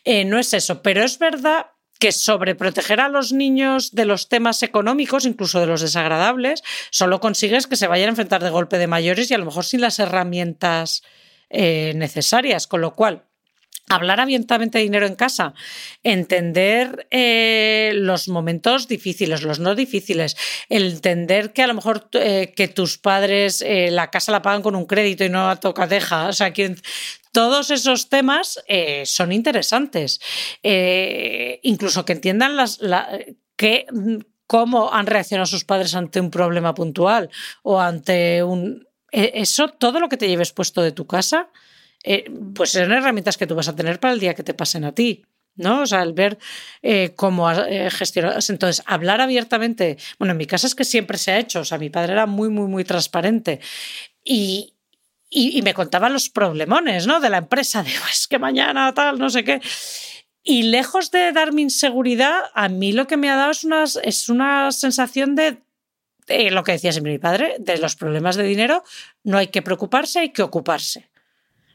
[0.05, 1.67] Eh, no es eso, pero es verdad
[1.99, 7.67] que sobreproteger a los niños de los temas económicos, incluso de los desagradables, solo consigues
[7.67, 9.99] que se vayan a enfrentar de golpe de mayores y a lo mejor sin las
[9.99, 11.03] herramientas
[11.51, 12.67] eh, necesarias.
[12.67, 13.25] Con lo cual,
[13.89, 15.55] hablar abiertamente de dinero en casa,
[16.03, 20.37] entender eh, los momentos difíciles, los no difíciles,
[20.69, 24.87] entender que a lo mejor eh, que tus padres la casa la pagan con un
[24.87, 26.53] crédito y no a tocadeja, o sea,
[27.37, 30.23] todos esos temas eh, son interesantes.
[30.63, 32.79] Eh, incluso que entiendan las,
[33.57, 33.85] que,
[34.47, 37.29] cómo han reaccionado sus padres ante un problema puntual
[37.63, 38.89] o ante un...
[39.13, 41.51] E, eso, todo lo que te lleves puesto de tu casa,
[42.05, 44.87] eh, pues son herramientas que tú vas a tener para el día que te pasen
[44.87, 45.23] a ti.
[45.57, 45.83] ¿no?
[45.83, 46.39] O sea, el ver
[47.17, 47.51] cómo
[47.91, 48.49] gestionas.
[48.49, 49.99] Entonces, hablar abiertamente.
[50.19, 51.61] Bueno, en mi casa es que siempre se ha hecho.
[51.61, 53.61] O sea, mi padre era muy, muy, muy transparente.
[54.25, 54.76] Y,
[55.29, 57.21] y, me contaban los problemones, ¿no?
[57.21, 59.61] De la empresa, de es que mañana tal, no sé qué.
[60.43, 64.29] Y lejos de darme inseguridad, a mí lo que me ha dado es una, es
[64.29, 65.59] una sensación de,
[66.27, 68.85] de lo que decía siempre mi padre, de los problemas de dinero,
[69.25, 71.11] no hay que preocuparse, hay que ocuparse.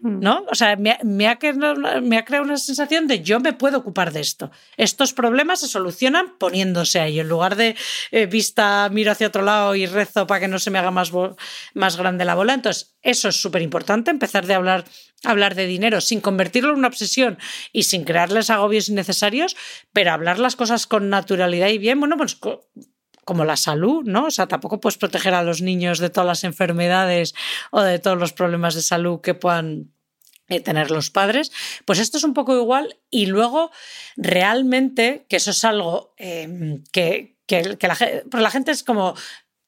[0.02, 0.20] Mm.
[0.20, 0.46] ¿no?
[0.50, 4.50] O sea, me, ha, creado una sensación de yo me puedo ocupar de esto.
[4.76, 7.20] Estos problemas se solucionan poniéndose ahí.
[7.20, 7.76] En lugar de
[8.10, 11.12] eh, vista, miro hacia otro lado y rezo para que no se me haga más,
[11.76, 12.56] más grande la bola.
[12.56, 14.86] Entonces, eso es súper importante, empezar de hablar,
[15.24, 17.38] hablar de dinero sin convertirlo en una obsesión
[17.72, 19.56] y sin crearles agobios innecesarios,
[19.94, 22.00] pero hablar las cosas con naturalidad y bien.
[22.00, 22.40] Bueno, pues
[23.32, 24.26] como la salud, ¿no?
[24.26, 27.34] O sea, tampoco puedes proteger a los niños de todas las enfermedades
[27.72, 29.94] o de todos los problemas de salud que puedan
[30.50, 31.50] eh, tener los padres.
[31.86, 33.72] Pues esto es un poco igual y luego
[34.17, 37.98] realmente, que eso es algo eh, que, que, la,
[38.38, 39.15] la gente es como,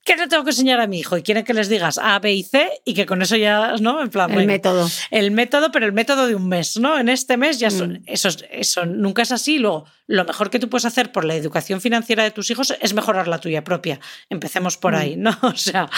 [0.04, 1.18] ¿qué le tengo que enseñar a mi hijo?
[1.18, 4.02] Y quiere que les digas A, B y C y que con eso ya, ¿no?
[4.02, 4.90] En plan, el método.
[5.12, 7.00] El método, pero el método de un mes, ¿no?
[7.00, 8.04] En este mes ya son, mm.
[8.08, 9.60] eso, eso nunca es así.
[9.60, 12.94] Luego, lo mejor que tú puedes hacer por la educación financiera de tus hijos es
[12.94, 14.00] mejorar la tuya propia.
[14.30, 15.22] Empecemos por ahí, mm.
[15.22, 15.38] ¿no?
[15.44, 15.90] O sea.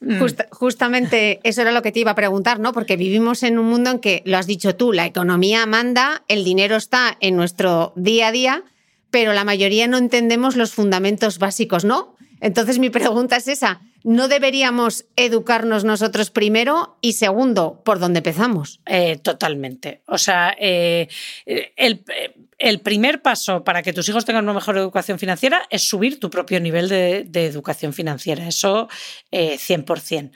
[0.00, 0.20] Mm.
[0.50, 2.72] justamente eso era lo que te iba a preguntar, ¿no?
[2.72, 6.44] Porque vivimos en un mundo en que, lo has dicho tú, la economía manda, el
[6.44, 8.64] dinero está en nuestro día a día,
[9.10, 12.16] pero la mayoría no entendemos los fundamentos básicos, ¿no?
[12.42, 18.80] Entonces mi pregunta es esa, ¿no deberíamos educarnos nosotros primero y segundo, por dónde empezamos?
[18.84, 20.02] Eh, totalmente.
[20.06, 21.06] O sea, eh,
[21.46, 26.30] el, primer paso para que tus hijos tengan una mejor educación financiera es subir tu
[26.30, 28.48] propio nivel de, educación financiera.
[28.48, 28.88] Eso
[29.30, 30.24] 100%.
[30.24, 30.30] Eh,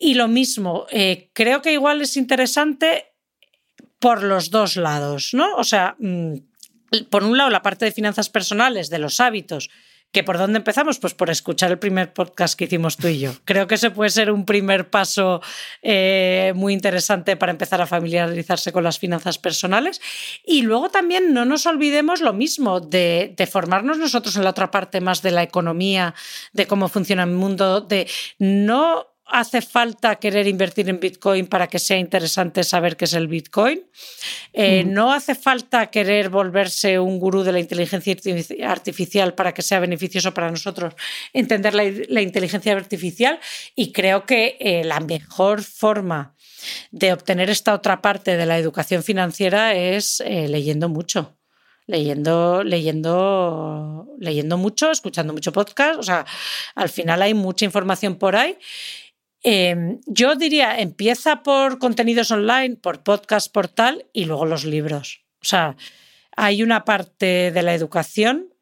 [0.00, 0.86] y lo mismo,
[1.32, 3.06] creo que igual es interesante
[4.00, 5.54] por los dos lados, ¿no?
[5.54, 6.34] O sea, mm,
[7.08, 9.70] por un lado, la parte de finanzas personales, de los hábitos,
[10.12, 10.98] ¿Que por dónde empezamos?
[10.98, 13.32] Pues por escuchar el primer podcast que hicimos tú y yo.
[13.46, 15.40] Creo que ese puede ser un primer paso
[15.80, 20.02] eh, muy interesante para empezar a familiarizarse con las finanzas personales.
[20.44, 24.70] Y luego también no nos olvidemos lo mismo, de, de formarnos nosotros en la otra
[24.70, 26.14] parte más de la economía,
[26.52, 28.06] de cómo funciona el mundo, de
[28.38, 33.28] no hace falta querer invertir en Bitcoin para que sea interesante saber qué es el
[33.28, 33.84] Bitcoin.
[34.52, 38.14] Eh, no hace falta querer volverse un gurú de la inteligencia
[38.66, 40.94] artificial para que sea beneficioso para nosotros
[41.32, 43.38] entender la, inteligencia artificial.
[43.74, 46.34] Y creo que eh, la mejor forma
[46.90, 51.36] de obtener esta otra parte de la educación financiera es eh, leyendo mucho
[51.86, 55.98] leyendo, leyendo, leyendo mucho, escuchando mucho podcast.
[55.98, 56.24] O sea,
[56.74, 58.56] al final hay mucha información por ahí
[59.42, 65.24] Em, yo diría, empieza por contenidos online, por podcast, por tal, y luego los libros.
[65.40, 65.76] O sea,
[66.36, 68.54] hay una parte de la educación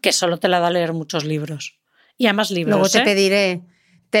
[0.00, 1.78] que solo te la da leer muchos libros.
[2.18, 2.78] Y además libros.
[2.78, 3.04] Luego te ¿eh?
[3.04, 3.60] pediré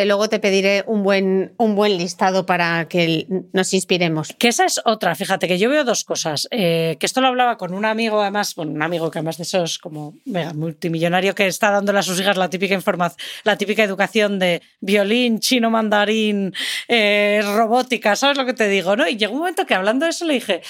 [0.06, 4.34] luego te pediré un buen, un buen listado para que nos inspiremos.
[4.38, 6.48] Que esa es otra, fíjate, que yo veo dos cosas.
[6.50, 9.42] Eh, que esto lo hablaba con un amigo, además, bueno, un amigo que además de
[9.42, 10.14] esos como
[10.54, 15.40] multimillonario que está dándole a sus hijas la típica información, la típica educación de violín,
[15.40, 16.54] chino, mandarín,
[16.88, 18.96] eh, robótica, ¿sabes lo que te digo?
[18.96, 19.06] ¿no?
[19.06, 20.62] Y llegó un momento que hablando de eso le dije,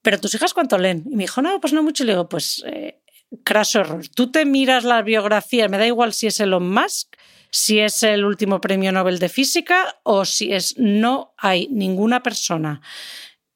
[0.00, 1.04] ¿pero tus hijas cuánto leen?
[1.10, 2.02] Y me dijo, no, pues no mucho.
[2.02, 2.64] Y le digo, pues.
[2.66, 3.00] Eh,
[3.44, 4.06] craso error.
[4.14, 7.16] Tú te miras la biografía, me da igual si es Elon Musk,
[7.56, 12.82] si es el último premio Nobel de Física o si es no hay ninguna persona.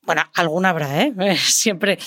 [0.00, 1.12] Bueno, alguna habrá, ¿eh?
[1.36, 1.98] Siempre.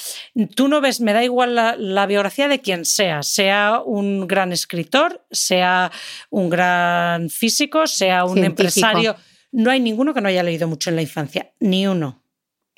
[0.56, 5.24] Tú no ves, me da igual la, biografía de quien sea, sea un gran escritor,
[5.30, 5.92] sea
[6.32, 9.16] un gran físico, sea un empresario.
[9.52, 12.24] No hay ninguno que no haya leído mucho en la infancia, ni uno.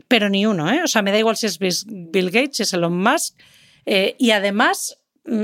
[0.10, 0.84] Pero ni uno, ¿eh?
[0.84, 3.38] O sea, me da igual si es Bill Gates, si es Elon Musk.
[3.86, 4.97] Eh, y además,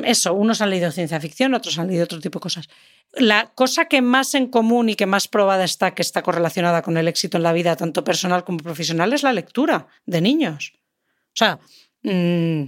[0.04, 2.70] eso, unos han leído ciencia ficción, otros han leído otro tipo de cosas
[3.14, 6.98] la cosa que más en común y que más probada está que está correlacionada con
[6.98, 10.74] el éxito en la vida, tanto personal como profesional, es la lectura de niños.
[11.28, 11.60] O sea,
[12.04, 12.64] mm,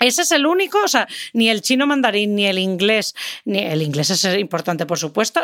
[0.00, 3.82] ese es el único, o sea, ni el chino mandarín, ni el inglés, ni el
[3.82, 5.40] inglés es importante, por supuesto.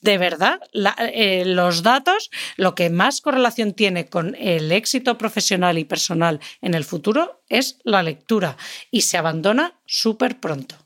[0.00, 5.84] De verdad, eh, los datos, lo que más correlación tiene con el éxito profesional y
[5.84, 8.56] personal en el futuro es la lectura
[8.90, 10.76] y se abandona súper pronto.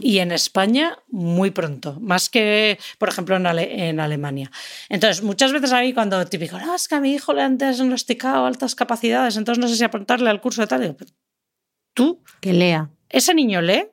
[0.00, 4.50] Y en España muy pronto, más que, por ejemplo, en, Alemania.
[4.88, 7.58] Entonces, muchas veces a mí cuando típico, no, es que a mi hijo le han
[7.58, 10.96] diagnosticado altas capacidades, entonces no sé si apuntarle al curso de tal.
[11.94, 12.20] Tú.
[12.40, 12.90] Que lea.
[13.08, 13.86] Ese niño lee,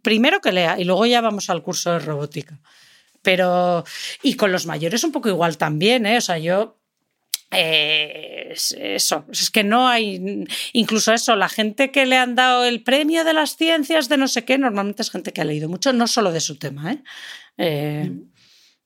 [0.00, 2.58] primero que lea y luego ya vamos al curso de robótica.
[3.26, 3.82] Pero,
[4.22, 6.18] y con los mayores un poco igual también, ¿eh?
[6.18, 6.78] O sea, yo
[7.50, 12.84] eh, eso, es que no hay, incluso eso, la gente que le han dado el
[12.84, 15.92] premio de las ciencias de no sé qué, normalmente es gente que ha leído mucho,
[15.92, 16.92] no solo de su tema.
[16.92, 17.02] ¿eh?
[17.58, 18.12] Eh,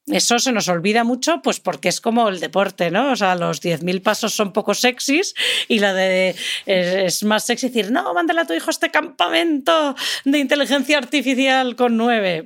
[0.07, 3.13] eso se nos olvida mucho, pues porque es como el deporte, ¿no?
[3.13, 5.35] O sea, los 10.000 pasos son poco sexys
[5.69, 10.39] y la de es, más sexy decir, no, mándale a tu hijo este campamento de
[10.39, 12.43] inteligencia artificial con nueve.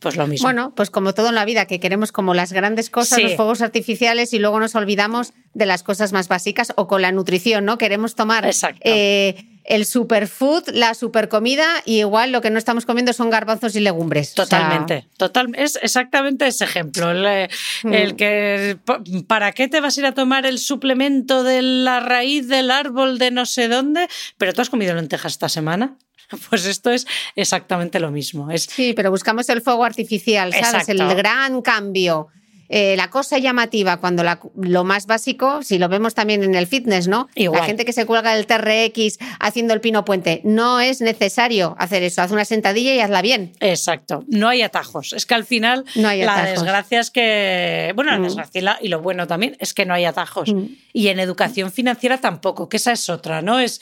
[0.00, 0.46] Pues lo mismo.
[0.46, 3.62] Bueno, pues como todo en la vida, que queremos como las grandes cosas, los fuegos
[3.62, 7.78] artificiales y luego nos olvidamos de las cosas más básicas o con la nutrición, ¿no?
[7.78, 8.48] Queremos tomar
[8.80, 13.80] eh, el superfood, la supercomida y igual lo que no estamos comiendo son garbanzos y
[13.80, 14.34] legumbres.
[14.34, 17.10] Totalmente, total, es exactamente ese ejemplo.
[17.10, 17.48] El, eh,
[17.84, 18.16] el, mm.
[18.16, 18.78] que,
[19.26, 23.18] ¿para qué te vas a ir a tomar el suplemento de la raíz del árbol
[23.18, 24.08] de no sé dónde?
[24.36, 25.96] Pero tú has comido lentejas esta semana.
[26.48, 28.50] Pues esto es exactamente lo mismo.
[28.50, 28.64] Es...
[28.64, 30.88] Sí, pero buscamos el fuego artificial, ¿sabes?
[30.88, 32.28] El gran cambio.
[32.68, 34.22] Eh, la cosa llamativa, cuando
[34.56, 37.28] lo más básico, si lo vemos también en el fitness, ¿no?
[37.34, 42.02] La gente que se cuelga del TRX haciendo el pino puente, no es necesario hacer
[42.02, 43.52] eso, haz una sentadilla y hazla bien.
[43.60, 45.14] Exacto, no hay atajos.
[45.14, 48.22] Es que al final la desgracia es que, bueno, la mm.
[48.22, 50.52] desgracia y lo bueno también es que no hay atajos.
[50.52, 50.66] Mm.
[50.92, 53.60] Y en educación financiera tampoco, que esa es otra, ¿no?
[53.60, 53.80] Es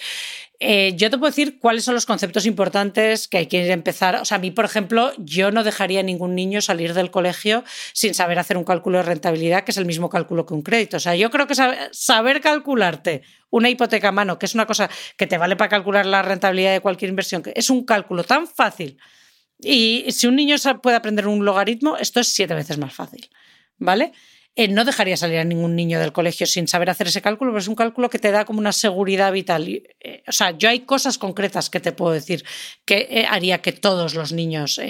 [0.59, 4.17] eh, yo te puedo decir cuáles son los conceptos importantes que hay que empezar.
[4.17, 7.65] O sea, a mí, por ejemplo, yo no dejaría a ningún niño salir del colegio
[7.93, 10.97] sin saber hacer un cálculo de rentabilidad, que es el mismo cálculo que un crédito.
[10.97, 14.89] O sea, yo creo que saber calcularte una hipoteca a mano, que es una cosa
[15.17, 18.47] que te vale para calcular la rentabilidad de cualquier inversión, que es un cálculo tan
[18.47, 18.99] fácil.
[19.59, 23.29] Y si un niño puede aprender un logaritmo, esto es siete veces más fácil.
[23.79, 24.13] ¿Vale?
[24.59, 27.61] Eh, no dejaría salir a ningún niño del colegio sin saber hacer ese cálculo, pero
[27.61, 29.69] es un cálculo que te da como una seguridad vital.
[29.69, 32.43] Eh, o sea, yo hay cosas concretas que te puedo decir
[32.87, 34.81] que eh, haría que todos los niños...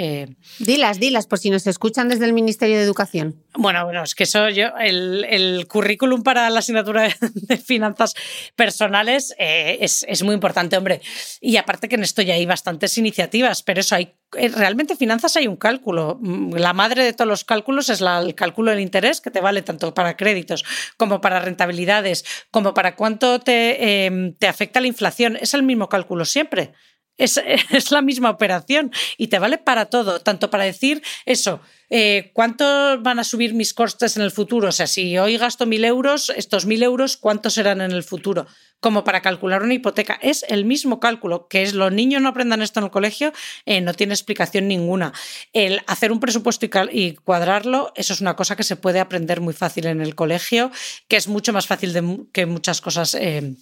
[0.60, 3.42] Dilas, dilas, por si nos escuchan desde el Ministerio de Educación.
[3.54, 8.14] Bueno, bueno, es que eso yo, el, currículum para la asignatura de finanzas
[8.54, 11.00] personales es, es, muy importante, hombre.
[11.40, 15.46] Y aparte que en esto ya hay bastantes iniciativas, pero eso hay, realmente finanzas hay
[15.46, 16.18] un cálculo.
[16.20, 19.62] Mm, la madre de todos los cálculos es el cálculo del interés que te vale
[19.62, 20.64] tanto para créditos
[20.96, 25.36] como para rentabilidades, como para cuánto te, em, te afecta la inflación.
[25.40, 26.72] Es el mismo cálculo siempre.
[27.16, 27.36] Es,
[27.70, 33.00] es, la misma operación y te vale para todo, tanto para decir eso, eh, ¿cuánto
[33.00, 34.68] van a subir mis costes en el futuro?
[34.68, 38.46] O sea, si hoy gasto mil euros, estos mil euros, ¿cuántos serán en el futuro?
[38.80, 40.18] Como para calcular una hipoteca.
[40.22, 43.32] Es el mismo cálculo, que es los niños no aprendan esto en el colegio,
[43.64, 45.12] eh, no tiene explicación ninguna.
[45.52, 49.54] El hacer un presupuesto y, cuadrarlo, eso es una cosa que se puede aprender muy
[49.54, 50.70] fácil en el colegio,
[51.08, 53.14] que es mucho más fácil que muchas cosas.
[53.14, 53.54] Eh,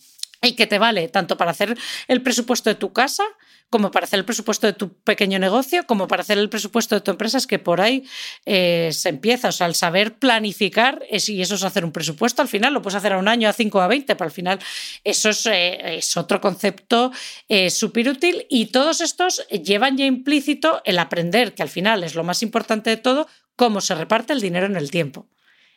[0.42, 3.24] y que te vale tanto para hacer el presupuesto de tu casa
[3.70, 7.00] como para hacer el presupuesto de tu pequeño negocio, como para hacer el presupuesto de
[7.00, 8.04] tu empresa, es que por ahí
[8.46, 9.48] eh, se empieza.
[9.48, 12.82] O sea, al saber planificar, es, y eso es hacer un presupuesto, al final lo
[12.82, 14.58] puedes hacer a un año, a cinco, a veinte, pero al final
[15.02, 17.10] eso es, eh, otro concepto
[17.48, 22.14] eh, súper útil y todos estos llevan ya implícito el aprender, que al final es
[22.14, 25.28] lo más importante de todo, cómo se reparte el dinero en el tiempo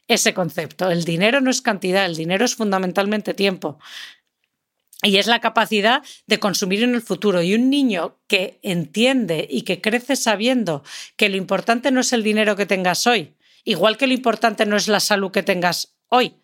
[0.08, 0.90] ese concepto.
[0.90, 3.78] El dinero no es cantidad, el dinero es fundamentalmente tiempo.
[5.04, 7.42] Y es la capacidad de consumir en el futuro.
[7.42, 10.84] Y un niño que entiende y que crece sabiendo
[11.16, 14.76] que lo importante no es el dinero que tengas hoy, igual que lo importante no
[14.76, 16.36] es la salud que tengas hoy.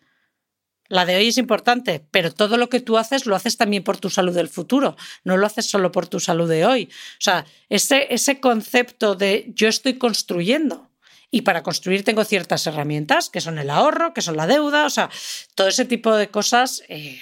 [0.88, 3.96] La de hoy es importante, pero todo lo que tú haces lo haces también por
[3.96, 6.90] tu salud del futuro, no lo haces solo por tu salud de hoy.
[6.92, 10.90] O sea, ese, ese concepto de yo estoy construyendo
[11.30, 14.90] y para construir tengo ciertas herramientas, que son el ahorro, que son la deuda, o
[14.90, 15.10] sea,
[15.54, 17.18] todo ese tipo de cosas, eh,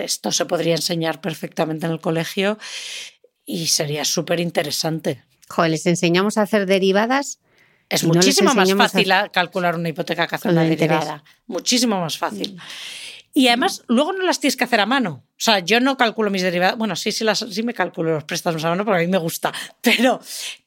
[0.00, 2.58] esto se podría enseñar perfectamente en el colegio
[3.44, 5.24] y sería súper interesante.
[5.48, 7.40] Joder, les enseñamos a hacer derivadas.
[7.88, 11.24] Es muchísimo más fácil calcular una hipoteca que hacer una derivada.
[11.46, 12.60] Muchísimo más fácil.
[13.34, 15.22] Y además, luego no las tienes que hacer a mano.
[15.30, 16.76] O sea, yo no calculo mis derivadas.
[16.76, 19.18] Bueno, sí, sí, las, sí me calculo los préstamos a mano porque a mí me
[19.18, 19.52] gusta.
[19.80, 20.20] Pero,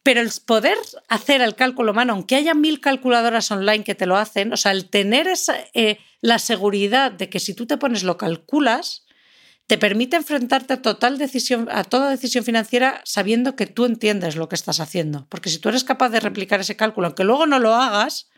[0.03, 0.77] pero el poder
[1.09, 4.57] hacer el cálculo a mano, aunque haya mil calculadoras online que te lo hacen, o
[4.57, 9.00] sea, el tener esa, eh, la seguridad de que si tú te pones lo calculas,
[9.71, 14.49] te permite enfrentarte a, total decisión, a toda decisión financiera sabiendo que tú entiendes lo
[14.49, 15.27] que estás haciendo.
[15.29, 18.29] Porque si tú eres capaz de replicar ese cálculo, aunque luego no lo hagas,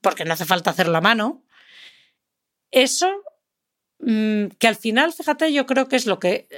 [0.00, 1.44] porque no hace falta hacerlo a mano,
[2.70, 3.22] eso
[3.98, 6.48] mm, que al final, fíjate, yo creo que es lo que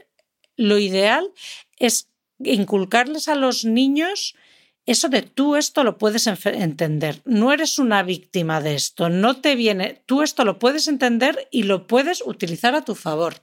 [0.55, 1.33] lo ideal
[1.77, 2.09] es
[2.39, 4.37] inculcarles a los niños
[4.87, 9.57] eso de tú esto lo puedes entender, no eres una víctima de esto, no te
[9.57, 13.43] viene, tú esto lo puedes entender y lo puedes utilizar a tu favor.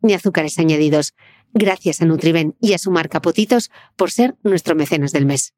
[0.00, 1.14] ni azúcares añadidos.
[1.52, 5.54] Gracias a Nutriben y a su marca Potitos por ser nuestro mecenas del mes.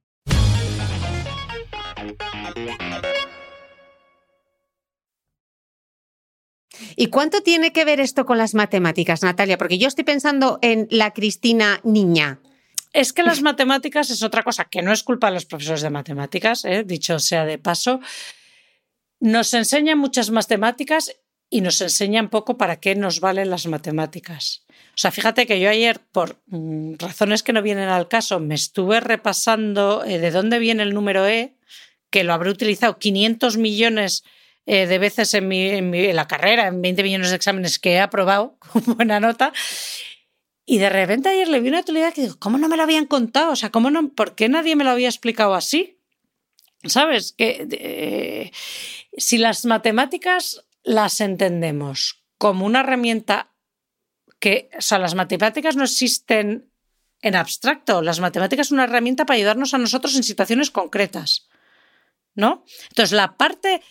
[6.96, 9.58] ¿Y cuánto tiene que ver esto con las matemáticas, Natalia?
[9.58, 12.40] Porque yo estoy pensando en la Cristina niña.
[12.92, 15.90] Es que las matemáticas es otra cosa que no es culpa de los profesores de
[15.90, 16.84] matemáticas, ¿eh?
[16.84, 18.00] dicho sea de paso.
[19.20, 21.16] Nos enseñan muchas matemáticas
[21.50, 24.64] y nos enseñan poco para qué nos valen las matemáticas.
[24.94, 28.54] O sea, fíjate que yo ayer, por mm, razones que no vienen al caso, me
[28.54, 31.56] estuve repasando eh, de dónde viene el número E,
[32.08, 34.24] que lo habré utilizado 500 millones
[34.66, 38.00] eh, de veces en, mi, en, la carrera, en 20 millones de exámenes que he
[38.00, 39.52] aprobado con buena nota.
[40.64, 43.06] Y de repente ayer le vi una utilidad que digo, ¿cómo no me lo habían
[43.06, 43.52] contado?
[43.52, 45.98] O sea, ¿cómo no, ¿por qué nadie me lo había explicado así?
[46.84, 47.32] ¿Sabes?
[47.36, 48.52] Que eh,
[49.16, 53.52] si las matemáticas las entendemos como una herramienta
[54.40, 56.72] que, o sea, las matemáticas no existen
[57.22, 61.48] en abstracto, las matemáticas son una herramienta para ayudarnos a nosotros en situaciones concretas,
[62.34, 62.64] ¿no?
[62.88, 63.82] Entonces, la parte,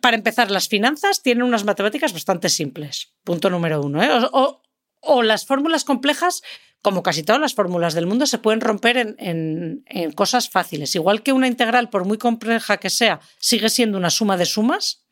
[0.00, 4.28] para empezar, las finanzas tienen unas matemáticas bastante simples, punto número uno, ¿eh?
[4.32, 6.42] o, las fórmulas complejas
[6.82, 10.94] como casi todas las fórmulas del mundo, se pueden romper en, en, cosas fáciles.
[10.94, 15.05] Igual que una integral, por muy compleja que sea, sigue siendo una suma de sumas,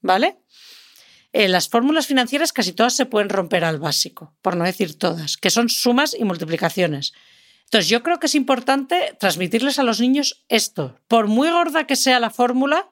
[0.00, 0.38] ¿vale?
[1.32, 5.36] Eh, las fórmulas financieras casi todas se pueden romper al básico, por no decir todas,
[5.36, 7.12] que son sumas y multiplicaciones.
[7.64, 10.98] Entonces, yo creo que es importante transmitirles a los niños esto.
[11.06, 12.90] Por muy gorda que sea la fórmula,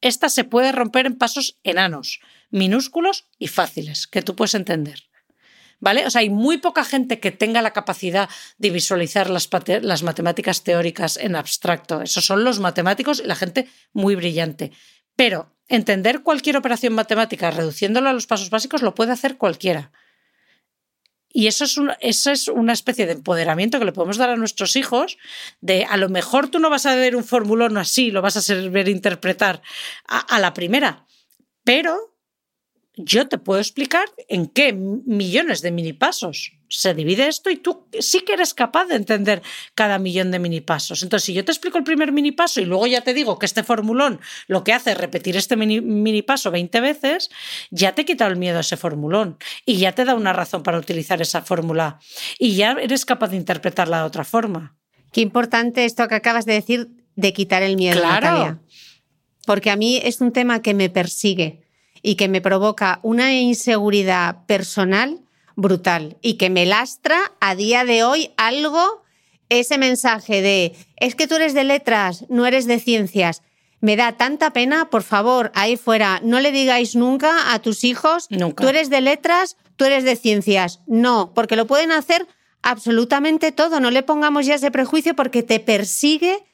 [0.00, 2.20] esta se puede romper en pasos enanos,
[2.50, 5.04] minúsculos y fáciles, que tú puedes entender.
[5.78, 6.06] ¿Vale?
[6.06, 9.50] O sea, hay muy poca gente que tenga la capacidad de visualizar las,
[9.82, 12.00] las matemáticas teóricas en abstracto.
[12.02, 14.72] Esos son los matemáticos y la gente muy brillante.
[15.16, 19.92] Pero entender cualquier operación matemática reduciéndolo a los pasos básicos lo puede hacer cualquiera.
[21.34, 21.78] Y eso es,
[22.48, 25.16] una, especie de empoderamiento que le podemos dar a nuestros hijos,
[25.62, 28.42] de a lo mejor tú no vas a ver un formulón así, lo vas a
[28.42, 29.62] saber interpretar
[30.06, 31.06] a, a la primera,
[31.64, 32.14] pero
[32.96, 37.86] yo te puedo explicar en qué millones de mini pasos se divide esto y tú
[38.00, 39.42] sí que eres capaz de entender
[39.74, 41.02] cada millón de mini pasos.
[41.02, 43.44] Entonces, si yo te explico el primer mini paso y luego ya te digo que
[43.44, 47.30] este formulón lo que hace es repetir este mini, paso 20 veces,
[47.70, 50.62] ya te he quitado el miedo a ese formulón y ya te da una razón
[50.62, 51.98] para utilizar esa fórmula
[52.38, 54.74] y ya eres capaz de interpretarla de otra forma.
[55.12, 58.60] Qué importante esto que acabas de decir de quitar el miedo, Natalia.
[59.44, 61.66] Porque a mí es un tema que me persigue
[62.00, 65.20] y que me provoca una inseguridad personal
[65.56, 69.02] brutal y que me lastra a día de hoy algo,
[69.48, 73.42] ese mensaje de, es que tú eres de letras, no eres de ciencias.
[73.80, 78.28] Me da tanta pena, por favor, ahí fuera, no le digáis nunca a tus hijos,
[78.28, 80.80] tú eres de letras, tú eres de ciencias.
[80.86, 82.26] No, porque lo pueden hacer
[82.62, 83.80] absolutamente todo.
[83.80, 86.44] No le pongamos ya ese prejuicio porque te persigue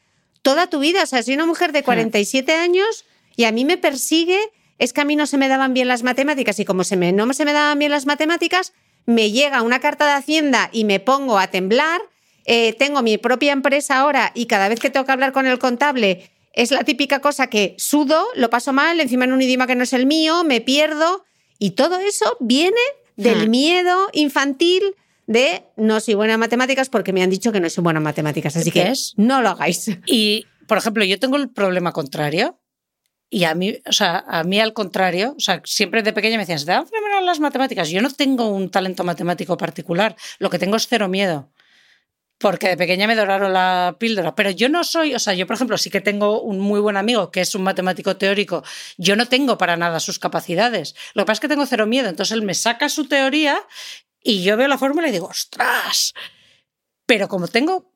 [0.41, 1.03] toda tu vida.
[1.03, 3.05] O sea, soy una mujer de 47 años
[3.37, 4.41] y a mí me persigue
[4.79, 7.13] es que a mí no se me daban bien las matemáticas y como se me,
[7.13, 8.73] no se me daban bien las matemáticas,
[9.09, 12.03] me llega una carta de Hacienda y me pongo a temblar.
[12.45, 15.59] Eh, tengo mi propia empresa ahora y cada vez que tengo que hablar con el
[15.59, 19.77] contable es la típica cosa que sudo, lo paso mal, encima en un idioma que
[19.77, 21.25] no es el mío, me pierdo
[21.59, 22.77] y todo eso viene
[23.17, 23.51] del hmm.
[23.51, 24.83] miedo infantil
[25.27, 28.05] de no soy buena en matemáticas porque me han dicho que no soy buena en
[28.05, 29.15] matemáticas, así que es?
[29.17, 29.91] no lo hagáis.
[30.05, 32.59] Y, por ejemplo, yo tengo el problema contrario
[33.31, 36.43] y a mí, o sea, a mí al contrario, o sea, siempre de pequeña me
[36.43, 37.91] decían, ¿se te fenomenal las matemáticas?
[37.91, 41.51] Yo no tengo un talento matemático particular, lo que tengo es cero miedo.
[42.39, 44.37] Porque de pequeña me doraron la píldora.
[44.37, 46.97] Pero yo no soy, o sea, yo por ejemplo sí que tengo un muy buen
[46.97, 48.63] amigo que es un matemático teórico.
[48.97, 50.95] Yo no tengo para nada sus capacidades.
[51.15, 52.09] Lo que pasa es que tengo cero miedo.
[52.09, 53.61] Entonces él me saca su teoría
[54.23, 56.15] y yo veo la fórmula y digo, ostras.
[57.07, 57.93] Pero como tengo,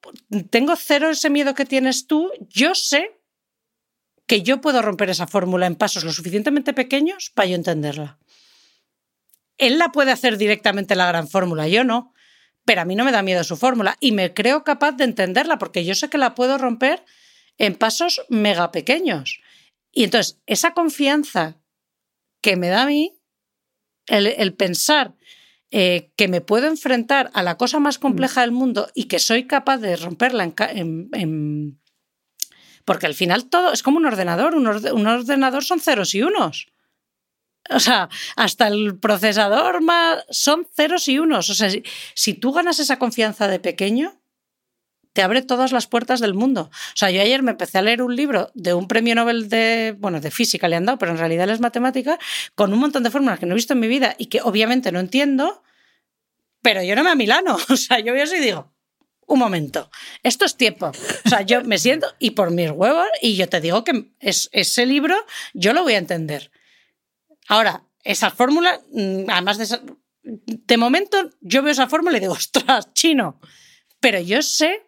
[0.51, 3.21] tengo cero ese miedo que tienes tú, yo sé
[4.27, 8.19] que yo puedo romper esa fórmula en pasos lo suficientemente pequeños para yo entenderla.
[9.63, 12.13] Él la puede hacer directamente la gran fórmula, yo no,
[12.65, 15.59] pero a mí no me da miedo su fórmula y me creo capaz de entenderla
[15.59, 17.05] porque yo sé que la puedo romper
[17.59, 19.41] en pasos mega pequeños.
[19.91, 21.61] Y entonces, esa confianza
[22.41, 23.13] que me da a mí,
[24.07, 25.15] el, el pensar
[25.75, 29.47] eh, que me puedo enfrentar a la cosa más compleja del mundo y que soy
[29.47, 31.81] capaz de romperla en,
[32.85, 36.67] porque al final todo es como un ordenador, un, ordenador son ceros y unos.
[37.71, 41.49] O sea, hasta el procesador más son ceros y unos.
[41.51, 41.71] O sea,
[42.15, 44.21] si tú ganas esa confianza de pequeño,
[45.13, 46.71] te abre todas las puertas del mundo.
[46.73, 49.95] O sea, yo ayer me empecé a leer un libro de un premio Nobel de,
[49.99, 52.19] bueno, de física le han dado, pero en realidad es matemática,
[52.55, 54.91] con un montón de fórmulas que no he visto en mi vida y que obviamente
[54.91, 55.63] no entiendo,
[56.63, 57.59] pero yo no me a Milano.
[57.69, 58.73] O sea, yo veo eso y digo,
[59.27, 59.91] un momento,
[60.23, 60.93] esto es tiempo.
[61.25, 64.49] O sea, yo me siento y por mis huevos y yo te digo que es,
[64.53, 65.15] ese libro
[65.53, 66.51] yo lo voy a entender.
[67.49, 69.81] Ahora, esa fórmula, mm, además de...
[70.23, 73.41] de momento yo veo esa fórmula y digo, ostras, chino.
[74.01, 74.83] Pero yo sé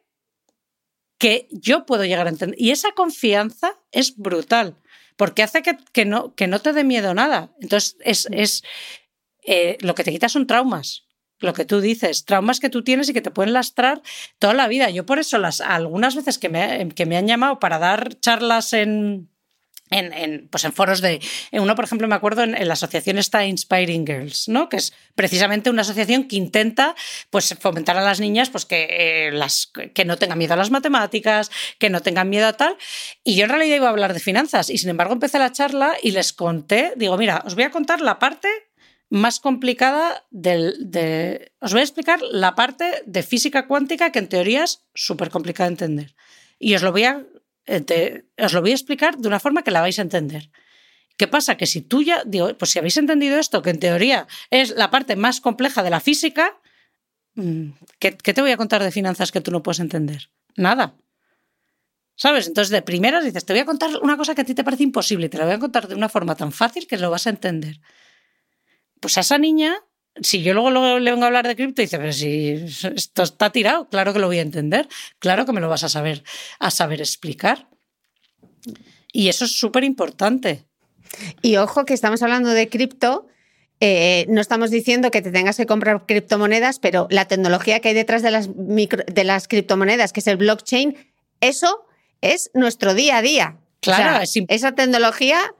[1.18, 2.60] que yo puedo llegar a entender.
[2.60, 4.76] Y esa confianza es brutal,
[5.16, 7.54] porque hace que, no, que no te dé miedo nada.
[7.60, 8.62] Entonces, es, es
[9.44, 11.04] eh, lo que te quita son traumas.
[11.38, 14.02] Lo que tú dices, traumas que tú tienes y que te pueden lastrar
[14.38, 14.90] toda la vida.
[14.90, 18.72] Yo por eso las algunas veces que me, que me han llamado para dar charlas
[18.72, 19.30] en,
[19.90, 21.20] en, pues en foros de.
[21.52, 24.68] uno, por ejemplo, me acuerdo en, la asociación está Inspiring Girls, ¿no?
[24.68, 26.94] Que es precisamente una asociación que intenta
[27.30, 30.70] pues, fomentar a las niñas pues, que, eh, las, que no tengan miedo a las
[30.70, 32.76] matemáticas, que no tengan miedo a tal.
[33.22, 34.70] Y yo en realidad iba a hablar de finanzas.
[34.70, 38.00] Y sin embargo, empecé la charla y les conté, digo, mira, os voy a contar
[38.00, 38.48] la parte
[39.10, 41.52] más complicada del, de.
[41.60, 45.68] Os voy a explicar la parte de física cuántica que en teoría es súper complicada
[45.68, 46.14] de entender.
[46.58, 47.24] Y os lo voy a
[47.66, 50.50] eh, os lo voy a explicar de una forma que la vais a entender.
[51.16, 51.56] ¿Qué pasa?
[51.56, 54.90] Que si tú ya, digo, pues si habéis entendido esto, que en teoría es la
[54.90, 56.58] parte más compleja de la física,
[57.34, 60.30] mm, ¿qué, te voy a contar de finanzas que tú no puedes entender?
[60.56, 60.96] Nada.
[62.16, 62.46] ¿Sabes?
[62.46, 64.84] Entonces, de primeras dices, te voy a contar una cosa que a ti te parece
[64.84, 67.26] imposible y te la voy a contar de una forma tan fácil que lo vas
[67.26, 67.80] a entender.
[69.00, 69.76] Pues a esa niña
[70.20, 73.88] si yo luego, le vengo a hablar de cripto, dice, pero si esto está tirado,
[73.88, 74.88] claro que lo voy a entender,
[75.18, 76.22] claro que me lo vas a saber,
[76.58, 77.68] a saber explicar.
[79.12, 80.64] Y eso es súper importante.
[81.42, 83.26] Y ojo que estamos hablando de cripto,
[83.80, 87.94] eh, no estamos diciendo que te tengas que comprar criptomonedas, pero la tecnología que hay
[87.94, 90.96] detrás de las, de las criptomonedas, que es el blockchain,
[91.40, 91.86] eso
[92.20, 93.56] es nuestro día a día.
[93.80, 95.54] Claro, esa tecnología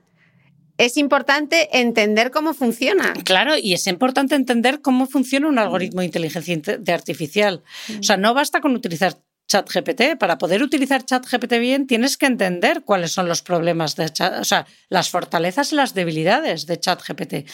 [0.77, 3.13] es importante entender cómo funciona.
[3.23, 6.61] Claro, y es importante entender cómo funciona un algoritmo de inteligencia
[6.93, 7.63] artificial.
[7.99, 9.17] O sea, no basta con utilizar
[9.47, 10.17] ChatGPT.
[10.19, 14.43] Para poder utilizar ChatGPT bien, tienes que entender cuáles son los problemas de Chat, o
[14.43, 17.49] sea, las fortalezas y las debilidades de ChatGPT.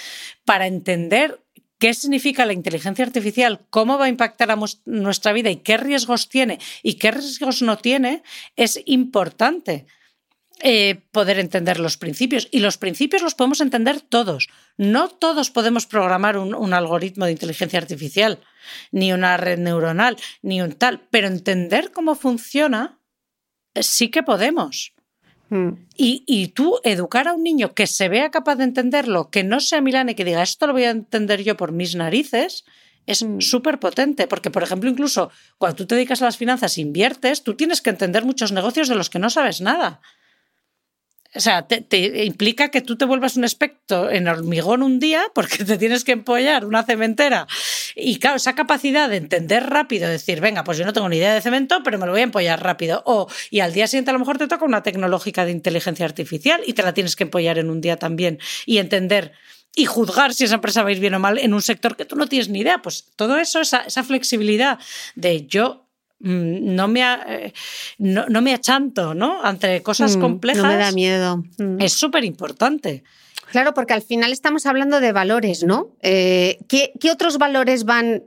[0.45, 1.41] Para entender
[1.79, 6.29] qué significa la inteligencia artificial, cómo va a impactar a nuestra vida y qué riesgos
[6.29, 8.23] tiene y qué riesgos no tiene,
[8.55, 9.85] es importante.
[10.63, 12.47] Eh, poder entender los principios.
[12.51, 14.47] Y los principios los podemos entender todos.
[14.77, 18.39] No todos podemos programar un, algoritmo de inteligencia artificial,
[18.91, 22.99] ni una red neuronal, ni un tal, pero entender cómo funciona
[23.73, 24.93] eh, sí que podemos.
[25.49, 25.71] Hmm.
[25.97, 29.81] Y, tú educar a un niño que se vea capaz de entenderlo, que no sea
[29.81, 32.65] Milán y que diga esto lo voy a entender yo por mis narices,
[33.07, 33.41] es hmm.
[33.41, 37.55] súper potente, porque por ejemplo incluso cuando tú te dedicas a las finanzas, inviertes, tú
[37.55, 40.01] tienes que entender muchos negocios de los que no sabes nada.
[41.33, 45.63] O sea, te, implica que tú te vuelvas un aspecto en hormigón un día porque
[45.63, 47.47] te tienes que empollar una cementera.
[47.95, 51.33] Y claro, esa capacidad de entender rápido, decir, venga, pues yo no tengo ni idea
[51.33, 53.01] de cemento, pero me lo voy a empollar rápido.
[53.05, 56.61] O, y al día siguiente a lo mejor te toca una tecnológica de inteligencia artificial
[56.65, 58.39] y te la tienes que empollar en un día también.
[58.65, 59.31] Y entender
[59.73, 62.03] y juzgar si esa empresa va a ir bien o mal en un sector que
[62.03, 62.81] tú no tienes ni idea.
[62.81, 64.79] Pues todo eso, esa, esa flexibilidad
[65.15, 65.80] de yo
[66.23, 67.53] no me, eh,
[67.97, 69.43] no, me achanto, ¿no?
[69.43, 70.63] Ante cosas complejas.
[70.63, 71.43] Mm, no me da miedo.
[71.57, 71.81] Mm.
[71.81, 73.03] Es súper importante.
[73.51, 75.89] Claro, porque al final estamos hablando de valores, ¿no?
[76.01, 78.23] Eh, ¿qué, otros valores van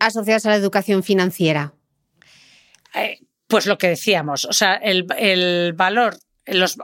[0.00, 1.74] asociados a la educación financiera?
[2.94, 6.18] Eh, pues lo que decíamos, o sea, el, el valor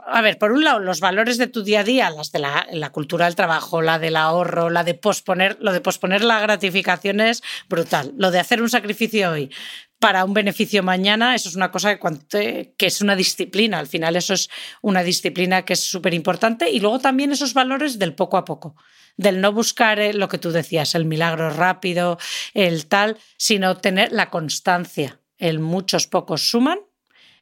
[0.05, 2.89] a ver, por un lado, los valores de tu día a día, las de la,
[2.91, 7.41] cultura del trabajo, la del ahorro, la de posponer, lo de posponer la gratificación es
[7.67, 8.13] brutal.
[8.17, 9.51] Lo de hacer un sacrificio hoy
[9.99, 13.79] para un beneficio mañana, eso es una cosa que, que es una disciplina.
[13.79, 14.49] Al final, eso es
[14.81, 16.69] una disciplina que es súper importante.
[16.69, 18.75] Y luego también esos valores del poco a poco
[19.17, 22.17] del no buscar eh, lo que tú decías, el milagro rápido,
[22.53, 25.21] el tal, sino tener la constancia.
[25.37, 26.79] El muchos pocos suman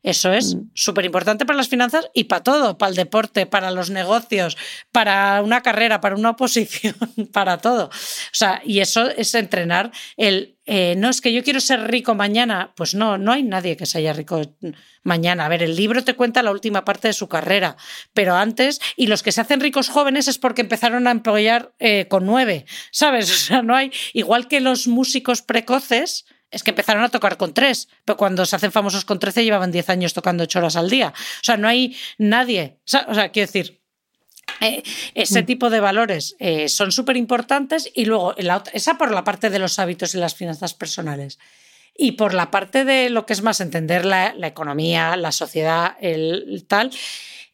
[0.04, 0.70] Eso es Mm.
[0.74, 4.58] súper importante para las finanzas y para todo, para el deporte, para los negocios,
[4.91, 6.95] para una carrera, para una oposición,
[7.32, 7.86] para todo.
[7.86, 7.91] O
[8.34, 12.74] sea, y eso es entrenar el, eh, no es que yo quiero ser rico mañana.
[12.76, 14.41] Pues no, no hay nadie que se haya rico
[15.04, 15.45] mañana.
[15.45, 17.76] A ver, el libro te cuenta la última parte de su carrera,
[18.14, 22.08] pero antes, y los que se hacen ricos jóvenes es porque empezaron a empollar eh,
[22.10, 23.30] con nueve, ¿sabes?
[23.43, 27.54] O sea, no hay, igual que los músicos precoces, es que empezaron a tocar con
[27.54, 30.89] tres, pero cuando se hacen famosos con trece llevaban diez años tocando ocho horas al
[30.89, 31.10] día.
[31.16, 32.78] O sea, no hay nadie.
[32.80, 33.82] O sea, o sea quiero decir,
[34.62, 34.84] eh,
[35.16, 39.24] ese tipo de valores eh, son súper importantes y luego la otra- esa por la
[39.24, 41.39] parte de los hábitos y las finanzas personales.
[41.95, 45.95] Y por la parte de lo que es más entender la, la economía, la sociedad,
[45.99, 46.89] el, el tal,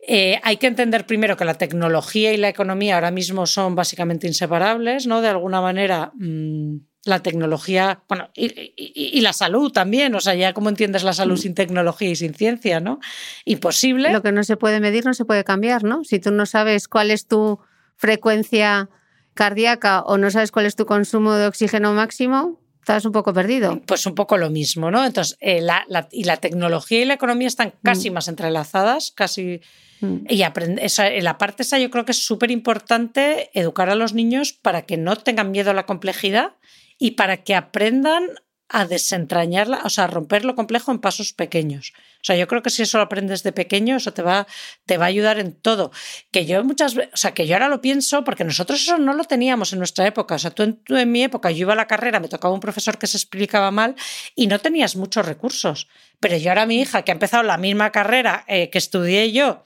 [0.07, 4.27] eh, hay que entender primero que la tecnología y la economía ahora mismo son básicamente
[4.27, 5.19] inseparables, ¿no?
[5.21, 10.35] De alguna manera, mmm, la tecnología, bueno, y, y, y, la salud también, o sea,
[10.35, 12.99] ya cómo entiendes la salud sin tecnología y sin ciencia, ¿no?
[13.45, 14.11] Imposible.
[14.11, 16.03] Lo que no se puede medir no se puede cambiar, ¿no?
[16.03, 17.59] Si tú no sabes cuál es tu
[17.95, 18.89] frecuencia
[19.33, 23.81] cardíaca o no sabes cuál es tu consumo de oxígeno máximo, estás un poco perdido.
[23.85, 25.05] Pues un poco lo mismo, ¿no?
[25.05, 28.13] Entonces, eh, la, la, y la tecnología y la economía están casi mm.
[28.13, 29.61] más entrelazadas, casi...
[30.01, 30.25] Mm.
[30.27, 34.13] Y aprende, esa, la parte esa yo creo que es súper importante educar a los
[34.13, 36.53] niños para que no tengan miedo a la complejidad
[36.99, 38.29] y para que aprendan
[38.71, 41.93] a desentrañarla, o sea, a romper lo complejo en pasos pequeños.
[42.21, 44.45] O sea, yo creo que si eso lo aprendes de pequeño, eso te va,
[44.85, 45.91] te va a ayudar en todo.
[46.31, 49.13] Que yo muchas veces, o sea, que yo ahora lo pienso porque nosotros eso no
[49.13, 50.35] lo teníamos en nuestra época.
[50.35, 52.99] O sea, tú en, mi época, yo iba a la carrera, me tocaba un profesor
[52.99, 53.95] que se explicaba mal
[54.35, 55.87] y no tenías muchos recursos.
[56.19, 59.63] Pero yo ahora mi hija, que ha empezado la misma carrera eh, que estudié yo,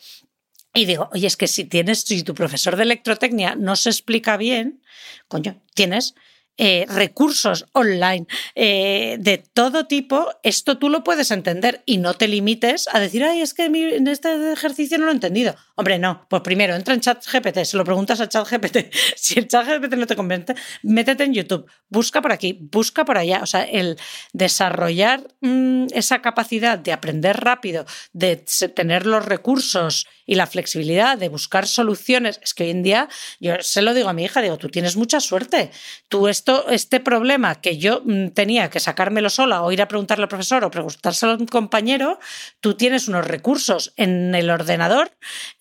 [0.74, 4.38] y digo, oye, es que si tienes, si tu profesor de electrotecnia no se explica
[4.38, 4.82] bien,
[5.28, 6.16] coño, tienes
[6.58, 12.28] eh, recursos online eh, de todo tipo, esto tú lo puedes entender y no te
[12.28, 15.56] limites a decir, ay, es que en este ejercicio no lo he entendido.
[15.76, 18.78] Hombre, no, pues primero entra en ChatGPT, se lo preguntas a ChatGPT.
[19.16, 23.40] Si el ChatGPT no te convence, métete en YouTube, busca por aquí, busca por allá.
[23.42, 23.98] O sea, el
[24.34, 28.36] desarrollar mmm, esa capacidad de aprender rápido, de
[28.76, 32.40] tener los recursos y la flexibilidad de buscar soluciones.
[32.44, 33.10] Es que hoy en día,
[33.40, 35.72] yo se lo digo a mi hija, digo, tú tienes mucha suerte.
[36.10, 40.24] Tú esto, este problema que yo mm, tenía que sacármelo sola o ir a preguntarle
[40.24, 42.20] al profesor o preguntárselo a un compañero,
[42.60, 45.12] tú tienes unos recursos en el ordenador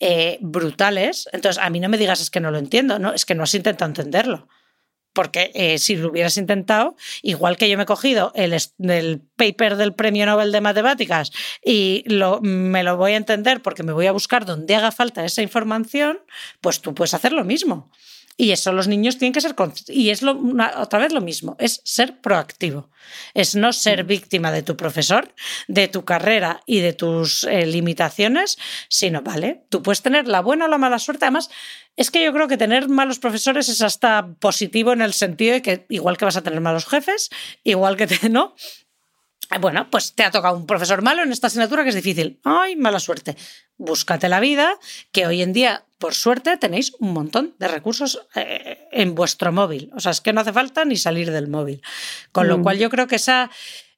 [0.00, 1.28] eh, brutales.
[1.32, 3.42] Entonces, a mí no me digas es que no lo entiendo, no, es que no
[3.42, 4.48] has intentado entenderlo.
[5.12, 9.76] Porque eh, si lo hubieras intentado, igual que yo me he cogido el, el paper
[9.76, 11.32] del Premio Nobel de Matemáticas
[11.64, 15.24] y lo, me lo voy a entender porque me voy a buscar donde haga falta
[15.24, 16.18] esa información,
[16.60, 17.90] pues tú puedes hacer lo mismo.
[18.36, 19.54] Y eso los niños tienen que ser.
[19.88, 22.90] Y es lo, una, otra vez lo mismo, es ser proactivo.
[23.34, 25.34] Es no ser víctima de tu profesor,
[25.68, 28.58] de tu carrera y de tus eh, limitaciones,
[28.88, 31.24] sino, vale, tú puedes tener la buena o la mala suerte.
[31.24, 31.50] Además,
[31.96, 35.62] es que yo creo que tener malos profesores es hasta positivo en el sentido de
[35.62, 37.28] que, igual que vas a tener malos jefes,
[37.64, 38.54] igual que te, ¿no?
[39.60, 42.40] Bueno, pues te ha tocado un profesor malo en esta asignatura que es difícil.
[42.44, 43.36] Ay, mala suerte.
[43.76, 44.78] Búscate la vida,
[45.10, 49.90] que hoy en día, por suerte, tenéis un montón de recursos eh, en vuestro móvil.
[49.94, 51.82] O sea, es que no hace falta ni salir del móvil.
[52.30, 52.50] Con mm.
[52.50, 53.50] lo cual yo creo que esa,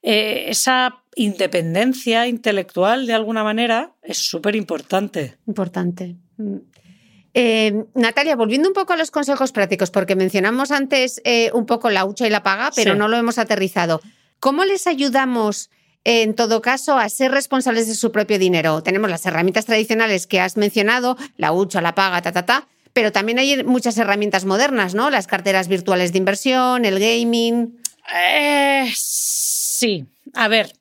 [0.02, 5.36] eh, esa independencia intelectual, de alguna manera, es súper importante.
[5.46, 6.16] Importante.
[7.34, 12.04] Eh, Natalia, volviendo un poco a los consejos prácticos, porque mencionamos antes un poco la
[12.04, 12.98] hucha y la paga, pero sí.
[12.98, 14.00] no lo hemos aterrizado.
[14.44, 15.70] ¿Cómo les ayudamos,
[16.04, 18.82] en todo caso, a ser responsables de su propio dinero?
[18.82, 23.10] Tenemos las herramientas tradicionales que has mencionado, la hucha, la paga, ta, ta, ta, pero
[23.10, 25.08] también hay muchas herramientas modernas, ¿no?
[25.08, 27.80] Las carteras virtuales de inversión, el gaming.
[28.14, 30.74] Eh, sí, a ver.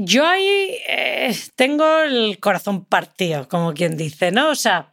[0.00, 4.50] Yo ahí eh, tengo el corazón partido, como quien dice, ¿no?
[4.50, 4.92] O sea,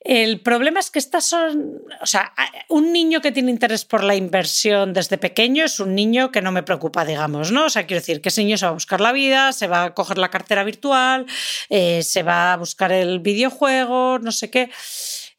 [0.00, 2.32] el problema es que estas son, o sea,
[2.68, 6.52] un niño que tiene interés por la inversión desde pequeño es un niño que no
[6.52, 7.66] me preocupa, digamos, ¿no?
[7.66, 9.84] O sea, quiero decir que ese niño se va a buscar la vida, se va
[9.84, 11.26] a coger la cartera virtual,
[11.68, 14.70] eh, se va a buscar el videojuego, no sé qué.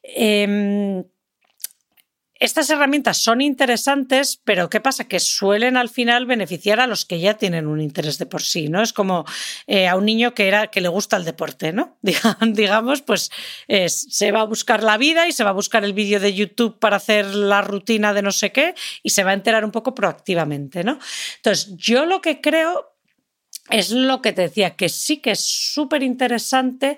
[0.04, 1.04] Eh,
[2.42, 5.08] estas herramientas son interesantes, pero ¿qué pasa?
[5.08, 8.68] Que suelen al final beneficiar a los que ya tienen un interés de por sí,
[8.68, 8.82] ¿no?
[8.82, 9.26] Es como
[9.68, 12.00] eh, a un niño que, era, que le gusta el deporte, ¿no?
[12.42, 13.30] Digamos, pues
[13.68, 16.34] es, se va a buscar la vida y se va a buscar el vídeo de
[16.34, 18.74] YouTube para hacer la rutina de no sé qué
[19.04, 20.98] y se va a enterar un poco proactivamente, ¿no?
[21.36, 22.98] Entonces, yo lo que creo
[23.70, 26.98] es lo que te decía, que sí que es súper interesante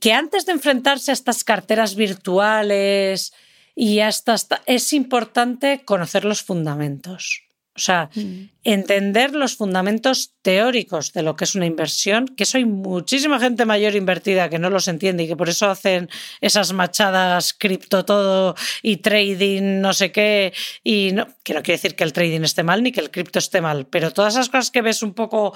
[0.00, 3.32] que antes de enfrentarse a estas carteras virtuales,
[3.80, 7.44] y hasta, hasta es importante conocer los fundamentos.
[7.76, 8.50] O sea, mm.
[8.64, 13.66] entender los fundamentos teóricos de lo que es una inversión, que eso hay muchísima gente
[13.66, 16.10] mayor invertida que no los entiende y que por eso hacen
[16.40, 20.52] esas machadas cripto todo y trading no sé qué.
[20.82, 23.38] Y no, que no quiere decir que el trading esté mal ni que el cripto
[23.38, 25.54] esté mal, pero todas esas cosas que ves un poco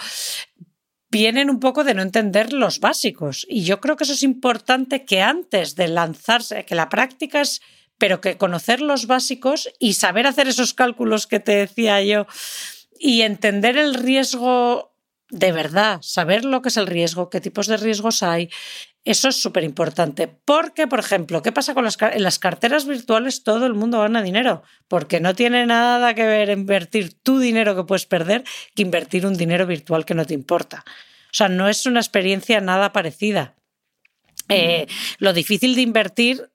[1.10, 3.44] vienen un poco de no entender los básicos.
[3.48, 7.60] Y yo creo que eso es importante que antes de lanzarse, que la práctica es
[8.03, 12.26] pero que conocer los básicos y saber hacer esos cálculos que te decía yo
[12.98, 14.96] y entender el riesgo
[15.28, 18.50] de verdad, saber lo que es el riesgo, qué tipos de riesgos hay,
[19.05, 20.26] eso es súper importante.
[20.26, 23.44] Porque, por ejemplo, ¿qué pasa con las, en las carteras virtuales?
[23.44, 27.84] Todo el mundo gana dinero, porque no tiene nada que ver invertir tu dinero que
[27.84, 28.42] puedes perder
[28.74, 30.82] que invertir un dinero virtual que no te importa.
[31.26, 33.55] O sea, no es una experiencia nada parecida.
[34.48, 34.88] Eh,
[35.18, 36.51] lo difícil de invertir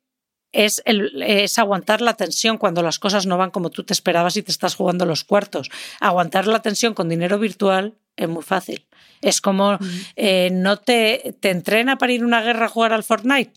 [0.58, 4.42] es, es, aguantar la tensión cuando las cosas no van como tú te esperabas y
[4.42, 5.70] te estás jugando los cuartos.
[6.00, 8.88] Aguantar la tensión con dinero virtual es muy fácil.
[9.22, 9.78] Es como,
[10.16, 13.54] eh, ¿no te, te entrena para ir a una guerra a jugar al Fortnite?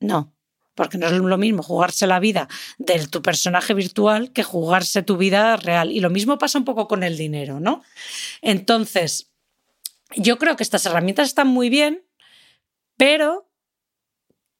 [0.00, 0.34] No,
[0.74, 2.48] porque no es lo mismo jugarse la vida
[2.78, 5.92] de tu personaje virtual que jugarse tu vida real.
[5.92, 7.84] Y lo mismo pasa un poco con el dinero, ¿no?
[8.42, 9.30] Entonces,
[10.16, 12.04] yo creo que estas herramientas están muy bien,
[12.96, 13.48] pero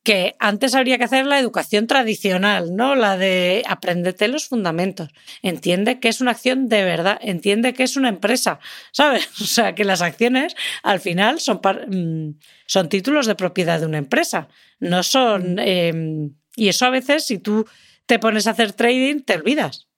[0.07, 2.95] que antes habría que hacer la educación tradicional, ¿no?
[2.95, 5.09] La de aprendete los fundamentos.
[5.43, 8.61] Entiende que es una acción de verdad, entiende que es una empresa,
[8.93, 9.29] ¿sabes?
[9.43, 10.55] O sea, que las acciones
[10.85, 14.47] al final son, mm, son títulos de propiedad de una empresa,
[14.79, 15.59] no son...
[15.59, 17.67] Em, y eso a veces, si tú
[18.07, 19.89] te pones a hacer trading, te olvidas.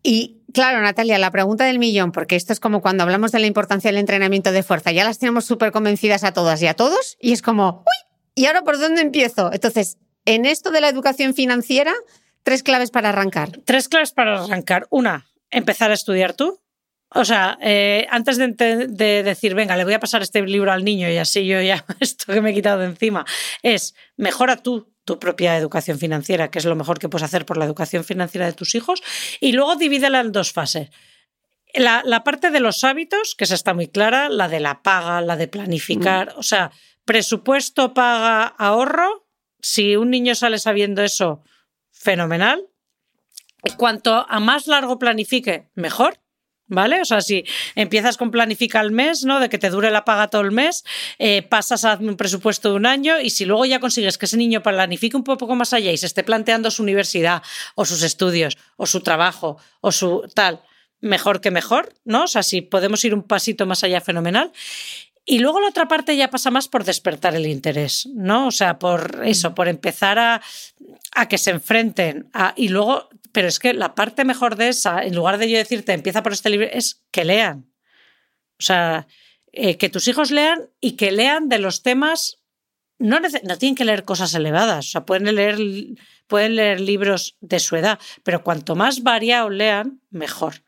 [0.00, 3.48] Y claro, Natalia, la pregunta del millón, porque esto es como cuando hablamos de la
[3.48, 7.16] importancia del entrenamiento de fuerza, ya las tenemos súper convencidas a todas y a todos,
[7.20, 9.52] y es como, uy, ¿Y ahora por dónde empiezo?
[9.52, 11.92] Entonces, en esto de la educación financiera,
[12.42, 13.50] tres claves para arrancar.
[13.64, 14.86] Tres claves para arrancar.
[14.90, 16.60] Una, empezar a estudiar tú.
[17.12, 18.46] O sea, eh, antes de,
[18.88, 21.84] de, decir, venga, le voy a pasar este libro al niño y así yo ya
[22.00, 23.24] esto que me he quitado de encima,
[23.62, 27.56] es mejora tú tu propia educación financiera, que es lo mejor que puedes hacer por
[27.56, 29.02] la educación financiera de tus hijos,
[29.40, 30.90] y luego divídela en dos fases.
[31.74, 35.20] La, la parte de los hábitos, que esa está muy clara, la de la paga,
[35.20, 36.70] la de planificar, o sea,
[37.04, 39.26] presupuesto paga ahorro.
[39.60, 41.42] Si un niño sale sabiendo eso,
[41.90, 42.66] fenomenal.
[43.76, 46.18] Cuanto a más largo planifique, mejor.
[46.72, 47.00] ¿Vale?
[47.00, 47.44] O sea, si
[47.74, 49.40] empiezas con planifica el mes, ¿no?
[49.40, 50.84] De que te dure la paga todo el mes,
[51.18, 54.36] eh, pasas a un presupuesto de un año y si luego ya consigues que ese
[54.36, 57.42] niño planifique un poco más allá y se esté planteando su universidad
[57.74, 60.60] o sus estudios o su trabajo o su tal,
[61.00, 62.24] mejor que mejor, ¿no?
[62.24, 64.52] O sea, si podemos ir un pasito más allá, fenomenal.
[65.24, 68.48] Y luego la otra parte ya pasa más por despertar el interés, ¿no?
[68.48, 70.42] O sea, por eso, por empezar a,
[71.12, 72.28] a que se enfrenten.
[72.32, 75.58] A, y luego, pero es que la parte mejor de esa, en lugar de yo
[75.58, 77.70] decirte empieza por este libro, es que lean.
[78.58, 79.06] O sea,
[79.52, 82.38] eh, que tus hijos lean y que lean de los temas.
[82.98, 85.58] No, no tienen que leer cosas elevadas, o sea, pueden leer,
[86.26, 90.62] pueden leer libros de su edad, pero cuanto más variado lean, mejor.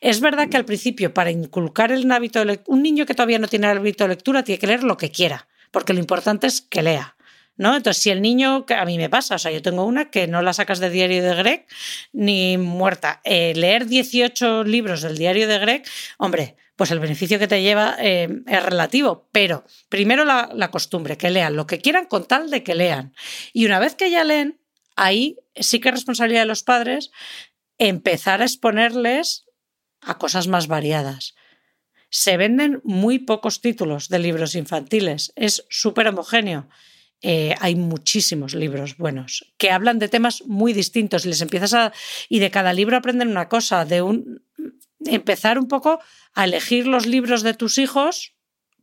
[0.00, 3.38] Es verdad que al principio, para inculcar el hábito de lectura, un niño que todavía
[3.38, 6.46] no tiene el hábito de lectura tiene que leer lo que quiera, porque lo importante
[6.46, 7.14] es que lea.
[7.56, 7.74] ¿No?
[7.74, 10.42] Entonces, si el niño, a mí me pasa, o sea, yo tengo una que no
[10.42, 11.66] la sacas de diario de Greg
[12.12, 13.20] ni muerta.
[13.24, 15.82] Eh, leer 18 libros del diario de Greg,
[16.18, 21.16] hombre, pues el beneficio que te lleva eh, es relativo, pero primero la, la, costumbre,
[21.16, 23.12] que lean lo que quieran con tal de que lean.
[23.52, 24.60] Y una vez que ya leen,
[24.94, 27.10] ahí sí que es responsabilidad de los padres
[27.78, 29.47] empezar a exponerles
[30.00, 31.34] a cosas más variadas.
[32.10, 36.68] Se venden muy pocos títulos de libros infantiles, es súper homogéneo.
[37.20, 41.92] Eh, hay muchísimos libros buenos que hablan de temas muy distintos y les empiezas a
[42.28, 44.44] y de cada libro aprenden una cosa de un
[45.04, 45.98] empezar un poco
[46.34, 48.34] a elegir los libros de tus hijos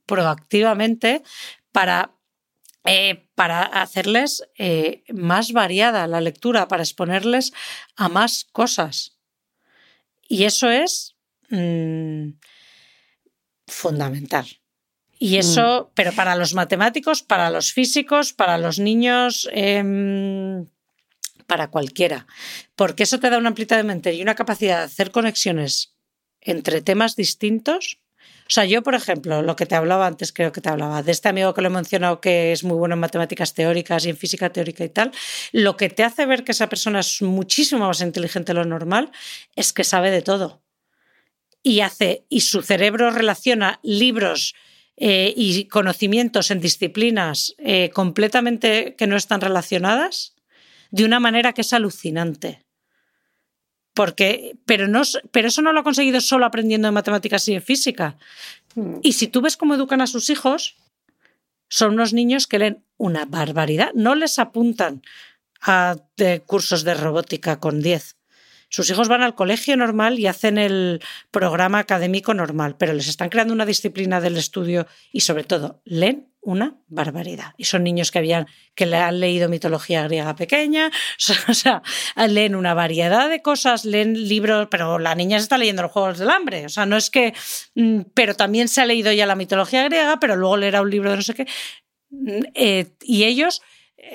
[0.05, 1.23] proactivamente
[1.71, 2.15] para
[2.87, 7.51] eh, para hacerles eh, más variada la lectura, para exponerles
[7.95, 9.14] a más cosas.
[10.27, 11.15] Y eso es
[11.49, 12.29] mm,
[13.67, 14.45] fundamental.
[15.17, 15.93] Y eso, mm.
[15.95, 20.67] pero para los matemáticos, para los físicos, para los niños, em,
[21.47, 22.27] para cualquiera.
[22.75, 25.95] Porque eso te da una amplitud de mente y una capacidad de hacer conexiones
[26.41, 27.99] entre temas distintos
[28.47, 31.11] o sea, yo, por ejemplo, lo que te hablaba antes, creo que te hablaba, de
[31.11, 34.17] este amigo que lo he mencionado que es muy bueno en matemáticas teóricas y en
[34.17, 35.11] física teórica y tal,
[35.51, 39.11] lo que te hace ver que esa persona es muchísimo más inteligente de lo normal
[39.55, 40.61] es que sabe de todo.
[41.63, 44.53] Y hace, y su cerebro relaciona libros
[44.95, 50.35] eh, y conocimientos en disciplinas eh, completamente que no están relacionadas
[50.91, 52.64] de una manera que es alucinante.
[53.95, 57.61] Porque, pero, no, pero eso no lo ha conseguido solo aprendiendo de matemáticas y de
[57.61, 58.17] física.
[58.75, 58.97] Mm.
[59.01, 60.75] Y si tú ves cómo educan a sus hijos,
[61.69, 63.91] son unos niños que leen una barbaridad.
[63.95, 65.01] No les apuntan
[65.61, 65.95] a
[66.45, 68.17] cursos de robótica con 10.
[68.69, 73.29] Sus hijos van al colegio normal y hacen el programa académico normal, pero les están
[73.29, 77.53] creando una disciplina del estudio y sobre todo leen una barbaridad.
[77.57, 80.91] Y son niños que habían que le han leído mitología griega pequeña,
[81.49, 81.81] o sea,
[82.27, 86.19] leen una variedad de cosas, leen libros, pero la niña se está leyendo los Juegos
[86.19, 87.33] del Hambre, o sea, no es que,
[87.73, 91.09] mm, pero también se ha leído ya la mitología griega, pero luego leerá un libro
[91.09, 91.47] de no sé qué.
[92.11, 93.61] Mm, eh, y ellos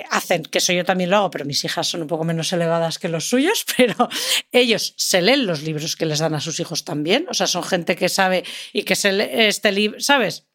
[0.09, 2.97] hacen, que eso yo también lo hago, pero mis hijas son un poco menos elevadas
[2.97, 4.09] que los suyos, pero
[4.51, 7.63] ellos se leen los libros que les dan a sus hijos también, o sea, son
[7.63, 10.47] gente que sabe y que se lee este libro, ¿sabes?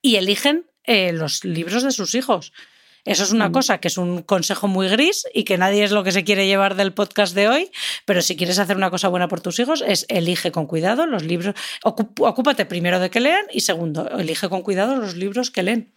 [0.00, 2.52] Y eligen eh, los libros de sus hijos.
[3.04, 3.52] Eso es una mm.
[3.52, 6.46] cosa que es un consejo muy gris y que nadie es lo que se quiere
[6.46, 7.70] llevar del podcast de hoy,
[8.04, 11.24] pero si quieres hacer una cosa buena por tus hijos es elige con cuidado los
[11.24, 15.92] libros, ocúpate primero de que lean y segundo, elige con cuidado los libros que leen.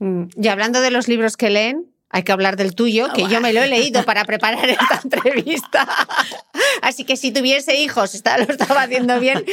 [0.00, 0.24] Mm.
[0.42, 3.52] Y hablando de los libros que leen, hay que hablar del tuyo, que yo me
[3.52, 5.86] lo he leído para preparar esta entrevista.
[6.82, 9.44] Así que si tuviese hijos, lo estaba haciendo bien.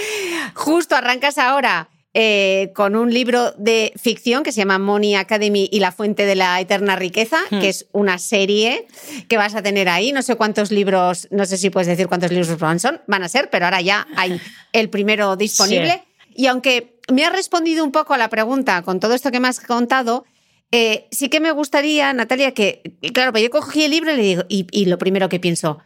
[0.56, 5.82] Justo arrancas ahora eh, con un libro de ficción que se llama Money Academy y
[5.82, 7.60] la fuente de la eterna riqueza, hmm.
[7.60, 8.88] que es una serie
[9.28, 10.14] que vas a tener ahí.
[10.14, 12.48] No sé cuántos libros, no sé si puedes decir cuántos libros
[12.82, 14.40] son, van a ser, pero ahora ya hay
[14.72, 16.04] el primero disponible.
[16.34, 19.50] Y aunque me has respondido un poco a la pregunta con todo esto que me
[19.50, 20.24] has contado,
[20.72, 22.82] eh, sí que me gustaría, Natalia, que,
[23.14, 25.80] claro, pues yo cogí el libro y le digo, y, lo primero que pienso,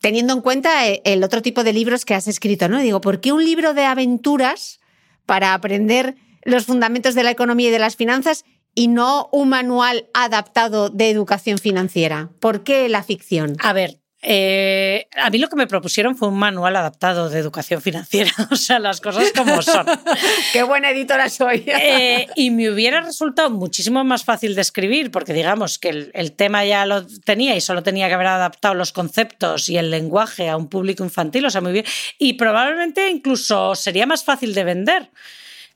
[0.00, 2.78] teniendo en cuenta eh, el otro tipo de libros que has escrito, ¿no?
[2.78, 4.78] Digo, ¿por qué un libro de aventuras
[5.26, 8.44] para aprender los fundamentos de la economía y de las finanzas
[8.74, 12.30] y no un manual adaptado de educación financiera?
[12.40, 13.56] ¿Por qué la ficción?
[13.60, 17.82] A ver, eh, a mí lo que me propusieron fue un manual adaptado de educación
[17.82, 19.86] financiera, o sea, las cosas como son.
[20.52, 21.64] Qué buena editora soy.
[21.86, 26.64] Eh, y me hubiera resultado muchísimo más fácil de escribir, porque digamos que el, tema
[26.64, 30.56] ya lo tenía y solo tenía que haber adaptado los conceptos y el lenguaje a
[30.56, 31.84] un público infantil, o sea, muy bien.
[32.18, 35.10] Y probablemente incluso sería más fácil de vender.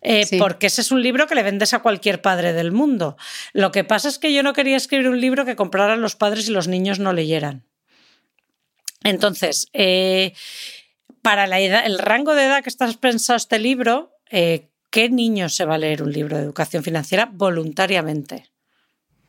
[0.00, 3.16] Eh, porque ese es un libro que le vendes a cualquier padre del mundo.
[3.52, 6.48] Lo que pasa es que yo no quería escribir un libro que compraran los padres
[6.48, 7.67] y los niños no leyeran.
[9.02, 10.32] Entonces, eh,
[11.22, 15.48] para la edad, el rango de edad que estás pensando este libro, eh, ¿qué niño
[15.48, 18.44] se va a leer un libro de educación financiera voluntariamente?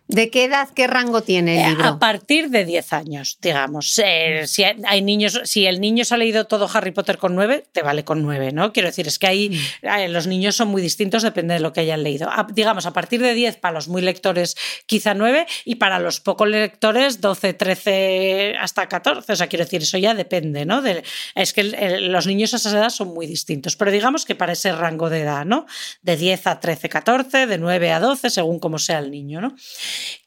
[0.10, 1.86] ¿De qué edad, qué rango tiene el eh, libro?
[1.86, 4.02] A partir de 10 años, digamos.
[4.04, 7.68] Eh, si hay niños, si el niño se ha leído todo Harry Potter con 9,
[7.72, 8.74] te vale con 9, ¿no?
[8.74, 9.86] Quiero decir, es que ahí mm.
[9.86, 12.28] eh, los niños son muy distintos, depende de lo que hayan leído.
[12.54, 14.56] digamos, a partir de 10 para los muy lectores,
[14.88, 19.32] quizá 9, y para los pocos lectores, 12, 13, hasta 14.
[19.32, 20.82] O sea, quiero decir, eso ya depende, ¿no?
[21.36, 23.76] es que los niños a esa edad son muy distintos.
[23.76, 25.68] Pero digamos que para ese rango de edad, ¿no?
[26.02, 29.56] De 10 a 13, 14, de 9 a 12, según como sea el niño, ¿no?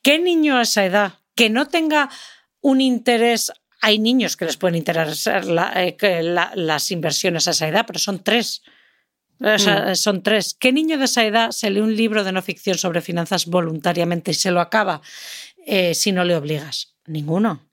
[0.02, 2.10] ¿Qué niño a esa edad que no tenga
[2.60, 3.52] un interés?
[3.80, 5.44] Hay niños que les pueden interesar
[5.76, 6.22] eh,
[6.54, 8.62] las inversiones a esa edad, pero son tres.
[9.38, 9.94] Mm.
[9.94, 10.54] Son tres.
[10.54, 14.30] ¿Qué niño de esa edad se lee un libro de no ficción sobre finanzas voluntariamente
[14.30, 15.02] y se lo acaba
[15.66, 16.94] eh, si no le obligas?
[17.06, 17.68] Ninguno.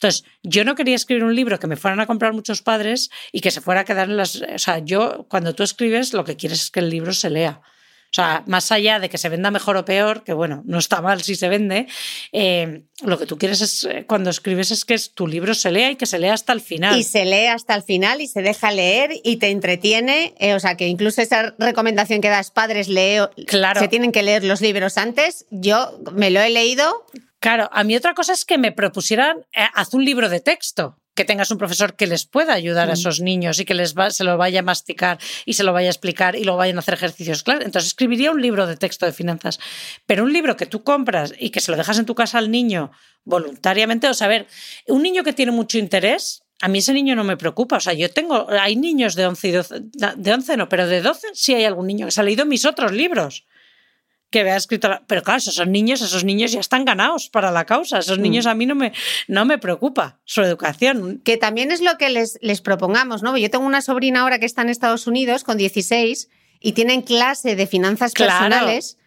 [0.00, 3.40] Entonces, yo no quería escribir un libro que me fueran a comprar muchos padres y
[3.40, 4.36] que se fuera a quedar en las...
[4.36, 7.60] O sea, yo, cuando tú escribes, lo que quieres es que el libro se lea.
[8.10, 11.00] O sea, más allá de que se venda mejor o peor, que bueno, no está
[11.00, 11.86] mal si se vende,
[12.32, 15.92] eh, lo que tú quieres es, eh, cuando escribes es que tu libro se lea
[15.92, 16.98] y que se lea hasta el final.
[16.98, 20.34] Y se lee hasta el final y se deja leer y te entretiene.
[20.40, 23.78] Eh, o sea, que incluso esa recomendación que das padres, leo, claro.
[23.78, 25.46] se tienen que leer los libros antes.
[25.52, 27.06] Yo me lo he leído.
[27.38, 31.26] Claro, a mí otra cosa es que me propusieran, haz un libro de texto que
[31.26, 32.98] tengas un profesor que les pueda ayudar a mm.
[32.98, 35.90] esos niños y que les se lo vaya a masticar y se lo vaya a
[35.90, 37.42] explicar y lo vayan a hacer ejercicios.
[37.42, 39.60] Claro, entonces escribiría un libro de texto de finanzas,
[40.06, 42.50] pero un libro que tú compras y que se lo dejas en tu casa al
[42.50, 42.90] niño
[43.24, 44.46] voluntariamente, o sea, a ver,
[44.88, 47.76] un niño que tiene mucho interés, a mí ese niño no me preocupa.
[47.76, 49.74] O sea, yo tengo, hay niños de 11 y 12,
[50.16, 52.64] de 11 no, pero de 12 sí hay algún niño que se ha leído mis
[52.64, 53.44] otros libros
[54.30, 54.88] que vea escrito.
[55.06, 57.98] Pero claro, esos niños, esos niños ya están ganados para la causa.
[57.98, 58.22] Esos mm.
[58.22, 58.92] niños a mí no me,
[59.28, 61.20] no me preocupa su educación.
[61.24, 63.36] Que también es lo que les, les propongamos, ¿no?
[63.36, 66.28] Yo tengo una sobrina ahora que está en Estados Unidos con 16
[66.60, 68.98] y tienen clase de finanzas personales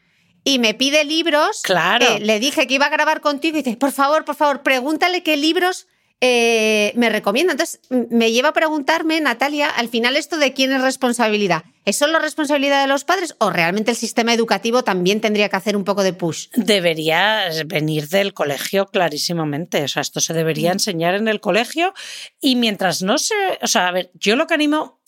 [0.44, 1.62] y me pide libros.
[1.64, 2.06] Claro.
[2.06, 5.24] Eh, le dije que iba a grabar contigo y dice, por favor, por favor, pregúntale
[5.24, 5.88] qué libros
[6.20, 7.54] eh, me recomienda.
[7.54, 11.64] Entonces, me lleva a preguntarme, Natalia, al final esto de quién es responsabilidad.
[11.86, 15.76] ¿Es solo responsabilidad de los padres o realmente el sistema educativo también tendría que hacer
[15.76, 16.48] un poco de push?
[16.56, 19.84] Debería venir del colegio clarísimamente.
[19.84, 20.74] O sea, esto se debería mm.
[20.74, 21.94] enseñar en el colegio
[22.40, 23.36] y mientras no se...
[23.62, 25.03] O sea, a ver, yo lo que animo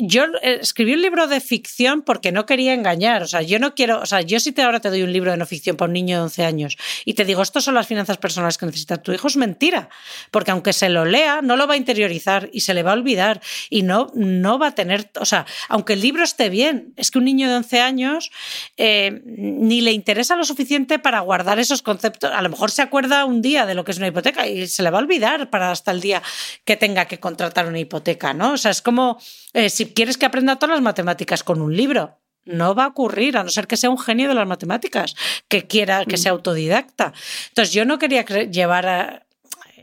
[0.00, 3.24] yo eh, escribí un libro de ficción porque no quería engañar.
[3.24, 4.00] O sea, yo no quiero.
[4.00, 5.94] O sea, yo si te ahora te doy un libro de no ficción para un
[5.94, 9.12] niño de 11 años y te digo, estos son las finanzas personales que necesita tu
[9.12, 9.88] hijo, es mentira.
[10.30, 12.94] Porque aunque se lo lea, no lo va a interiorizar y se le va a
[12.94, 13.40] olvidar
[13.70, 15.10] y no, no va a tener.
[15.20, 18.30] O sea, aunque el libro esté bien, es que un niño de 11 años
[18.76, 22.30] eh, ni le interesa lo suficiente para guardar esos conceptos.
[22.32, 24.84] A lo mejor se acuerda un día de lo que es una hipoteca y se
[24.84, 26.22] le va a olvidar para hasta el día
[26.64, 28.52] que tenga que contratar una hipoteca, ¿no?
[28.52, 29.18] O sea, es como
[29.54, 32.18] eh, si quieres que aprenda todas las matemáticas con un libro.
[32.44, 35.14] No va a ocurrir, a no ser que sea un genio de las matemáticas,
[35.48, 37.12] que quiera que sea autodidacta.
[37.48, 39.26] Entonces, yo no quería llevar a.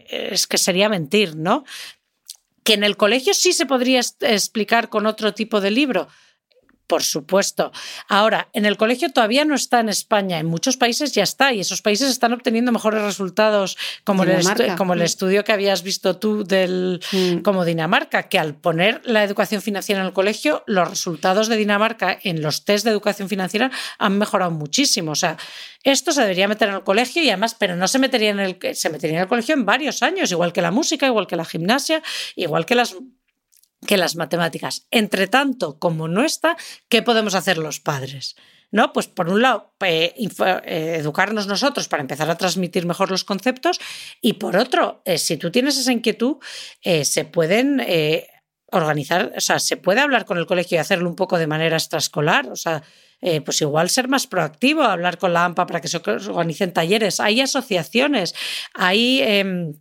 [0.10, 1.64] Es que sería mentir, ¿no?
[2.64, 6.08] Que en el colegio sí se podría explicar con otro tipo de libro.
[6.88, 7.71] Por supuesto.
[8.07, 11.59] Ahora, en el colegio todavía no está en España, en muchos países ya está y
[11.59, 14.45] esos países están obteniendo mejores resultados, como, el,
[14.77, 15.03] como el, mm.
[15.03, 17.38] estudio que habías visto tú del mm.
[17.39, 22.19] como Dinamarca, que al poner la educación financiera en el colegio, los resultados de Dinamarca
[22.21, 25.11] en los test de educación financiera han mejorado muchísimo.
[25.11, 25.38] O sea,
[25.83, 28.59] esto se debería meter en el colegio y además, pero no se metería en el
[28.73, 31.45] se metería en el colegio en varios años, igual que la música, igual que la
[31.45, 32.03] gimnasia,
[32.36, 32.95] igual que las
[33.86, 34.88] que las matemáticas.
[34.91, 36.57] Entre tanto, como no está,
[36.89, 38.36] ¿qué podemos hacer los padres?
[38.71, 38.91] ¿No?
[38.91, 40.13] Pues por un lado, eh,
[40.99, 43.79] educarnos nosotros para empezar a transmitir mejor los conceptos
[44.21, 46.38] y por otro, eh, si tú tienes esa inquietud,
[46.81, 47.81] eh, se pueden
[48.71, 51.77] organizar, o sea, se puede hablar con el colegio y hacerlo un poco de manera
[51.77, 52.83] extraescolar, o sea,
[53.45, 57.41] pues igual ser más proactivo, hablar con la AMPA para que se organicen talleres, hay
[57.41, 58.36] asociaciones,
[58.73, 59.73] hay em,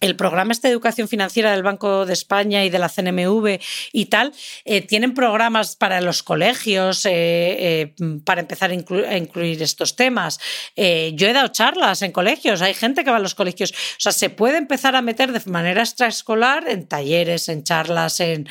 [0.00, 3.60] el programa este de educación financiera del Banco de España y de la CNMV
[3.92, 4.32] y tal,
[4.64, 10.38] eh, tienen programas para los colegios eh, eh, para empezar a, incluir estos temas.
[10.76, 13.70] yo he dado charlas en colegios, hay gente que va a los colegios.
[13.72, 18.46] O sea, se puede empezar a meter de manera extraescolar en talleres, en charlas, en,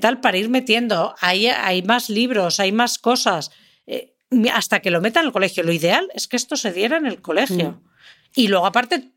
[0.00, 1.14] tal, para ir metiendo.
[1.20, 3.50] Hay, hay más libros, hay más cosas.
[4.52, 5.62] hasta que lo metan en el colegio.
[5.64, 7.72] Lo ideal es que esto se diera en el colegio.
[7.72, 7.94] Mm.
[8.36, 9.14] Y luego, aparte,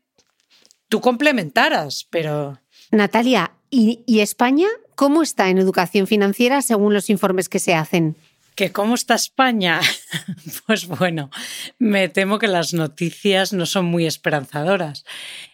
[0.88, 2.58] tú complementaras, pero...
[2.90, 8.16] Natalia, ¿y, España cómo está en educación financiera según los informes que se hacen?
[8.54, 9.80] ¿Que cómo está España?
[10.66, 11.30] Pues bueno,
[11.78, 15.04] me temo que las noticias no son muy esperanzadoras.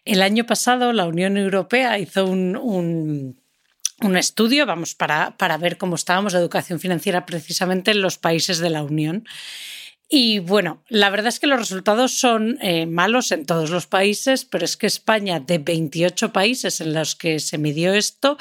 [0.05, 5.95] El año pasado la Unión Europea hizo un, un, estudio, vamos, para, para ver cómo
[5.95, 9.25] estábamos de educación financiera precisamente en los países de la Unión.
[10.17, 14.45] Y bueno, la verdad es que los resultados son eh, malos en todos los países,
[14.45, 18.39] pero es que España, de 28 países en los que se midió esto,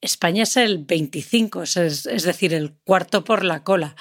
[0.00, 3.96] España es el 25, es, decir, el cuarto por la cola.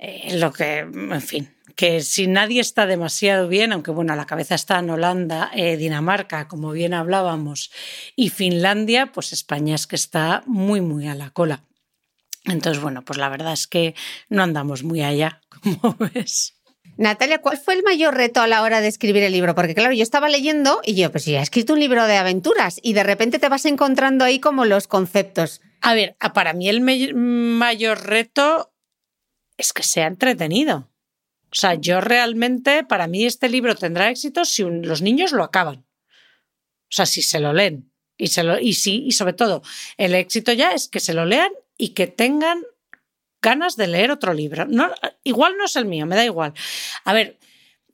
[0.00, 4.26] Eh, lo que, en fin, que si nadie está demasiado bien, aunque bueno, a la
[4.26, 7.70] cabeza están Holanda, eh, Dinamarca, como bien hablábamos,
[8.16, 11.67] y Finlandia, pues España es que está muy, muy a la cola.
[12.48, 13.94] Entonces, bueno, pues la verdad es que
[14.28, 16.54] no andamos muy allá, como ves.
[16.96, 19.54] Natalia, ¿cuál fue el mayor reto a la hora de escribir el libro?
[19.54, 22.80] Porque claro, yo estaba leyendo y yo, pues ya he escrito un libro de aventuras
[22.82, 25.60] y de repente te vas encontrando ahí como los conceptos.
[25.80, 28.72] A ver, para mí el mayor reto
[29.56, 30.90] es que sea entretenido.
[31.50, 35.76] O sea, yo realmente, para mí este libro tendrá éxito si los niños lo acaban.
[35.76, 37.92] O sea, si se lo leen.
[38.16, 39.62] Y, se lo, y, sí, y sobre todo,
[39.96, 42.62] el éxito ya es que se lo lean y que tengan
[43.40, 44.66] ganas de leer otro libro.
[44.66, 44.90] No,
[45.22, 46.52] igual no es el mío, me da igual.
[47.04, 47.38] A ver,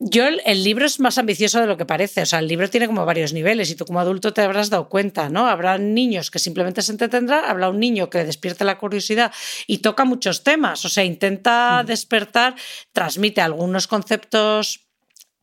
[0.00, 2.86] yo el, libro es más ambicioso de lo que parece, o sea, el libro tiene
[2.86, 5.46] como varios niveles y tú como adulto te habrás dado cuenta, ¿no?
[5.46, 9.32] Habrá niños que simplemente se entretendrán, habrá un niño que le despierte la curiosidad
[9.66, 11.86] y toca muchos temas, o sea, intenta mm.
[11.86, 12.54] despertar,
[12.92, 14.83] transmite algunos conceptos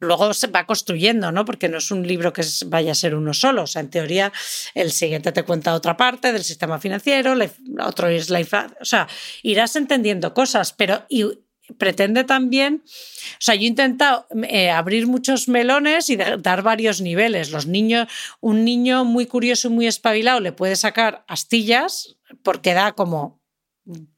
[0.01, 1.45] luego se va construyendo, ¿no?
[1.45, 3.63] Porque no es un libro que vaya a ser uno solo.
[3.63, 4.33] O sea, en teoría,
[4.73, 7.33] el siguiente te cuenta otra parte del sistema financiero,
[7.79, 8.41] otro es la.
[8.81, 9.07] O sea,
[9.43, 11.25] irás entendiendo cosas, pero y
[11.77, 12.83] pretende también.
[12.83, 17.51] O sea, yo he intentado eh, abrir muchos melones y dar varios niveles.
[17.51, 18.07] Los niños,
[18.39, 23.39] un niño muy curioso y muy espabilado le puede sacar astillas porque da como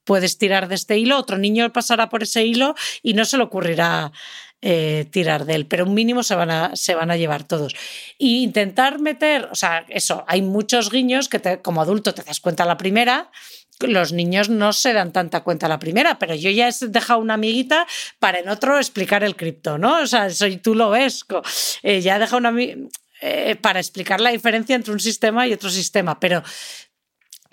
[0.04, 3.44] puedes tirar de este hilo, otro niño pasará por ese hilo y no se le
[3.44, 4.12] ocurrirá
[4.66, 7.76] eh, tirar de él, pero un mínimo se van, a, se van a llevar todos.
[8.18, 12.64] Y intentar meter, o sea, eso, hay muchos guiños que como adulto te das cuenta
[12.64, 13.30] la primera,
[13.82, 17.34] los niños no se dan tanta cuenta la primera, pero yo ya he dejado una
[17.34, 17.86] amiguita
[18.20, 20.02] para en otro explicar el cripto, ¿no?
[20.02, 21.26] O sea, eso, tú lo ves,
[21.82, 22.54] eh, ya he dejado una
[23.22, 26.42] eh, para explicar la diferencia entre un sistema y otro sistema, pero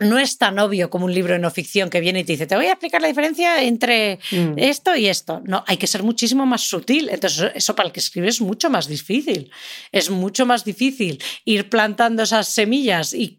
[0.01, 2.46] no es tan obvio como un libro de no ficción que viene y te dice,
[2.46, 4.55] te voy a explicar la diferencia entre mm.
[4.57, 5.42] esto y esto.
[5.44, 7.09] No, hay que ser muchísimo más sutil.
[7.11, 9.51] Entonces, eso para el que escribe es mucho más difícil.
[9.92, 13.36] Es mucho más difícil ir plantando esas semillas y,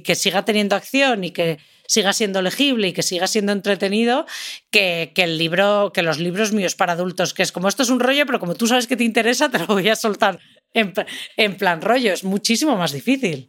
[0.00, 4.26] que siga teniendo acción y que siga siendo legible y que siga siendo entretenido
[4.70, 8.00] que, el libro, que los libros míos para adultos, que es como esto es un
[8.00, 10.38] rollo, pero como tú sabes que te interesa, te lo voy a soltar
[10.72, 10.92] en,
[11.36, 12.12] en plan rollo.
[12.12, 13.48] Es muchísimo más difícil.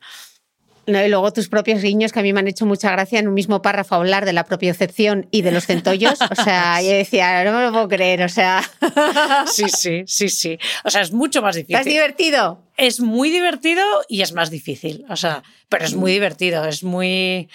[0.87, 3.27] No, y luego tus propios guiños que a mí me han hecho mucha gracia en
[3.27, 6.17] un mismo párrafo hablar de la propiocepción y de los centollos.
[6.21, 8.63] O sea, yo decía, no me lo puedo creer, o sea.
[9.47, 10.57] Sí, sí, sí, sí.
[10.83, 11.75] O sea, es mucho más difícil.
[11.77, 12.63] ¿Es divertido?
[12.77, 15.05] Es muy divertido y es más difícil.
[15.09, 17.49] O sea, pero es muy divertido, es muy.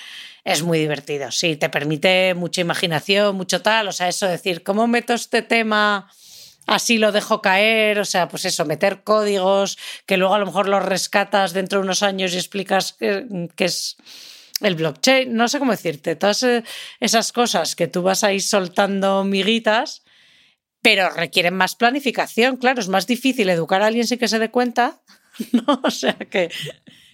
[0.44, 4.88] Es muy divertido, sí, te permite mucha imaginación, mucho tal, o sea, eso decir, ¿cómo
[4.88, 6.10] meto este tema
[6.72, 10.68] así lo dejo caer, o sea, pues eso, meter códigos que luego a lo mejor
[10.68, 13.26] los rescatas dentro de unos años y explicas qué,
[13.58, 13.96] es
[14.60, 16.64] el blockchain, no sé cómo decirte, todas eh,
[17.00, 20.02] esas cosas que tú vas a ir soltando miguitas,
[20.80, 24.50] pero requieren más planificación, claro, es más difícil educar a alguien sin que se dé
[24.50, 25.00] cuenta,
[25.52, 25.80] ¿no?
[25.84, 26.50] O sea, que,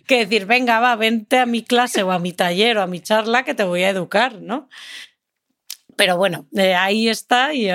[0.07, 3.01] que decir, venga, va, vente a mi clase o a mi taller o a mi
[3.01, 4.69] charla que te voy a educar, ¿no?
[5.99, 7.67] Pero bueno, eh, ahí está y,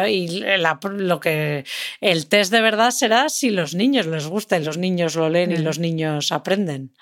[0.93, 1.65] lo que
[1.99, 5.51] el test de verdad será si los niños les gusta y los niños lo leen
[5.51, 5.61] y mm.
[5.61, 6.95] los niños aprenden.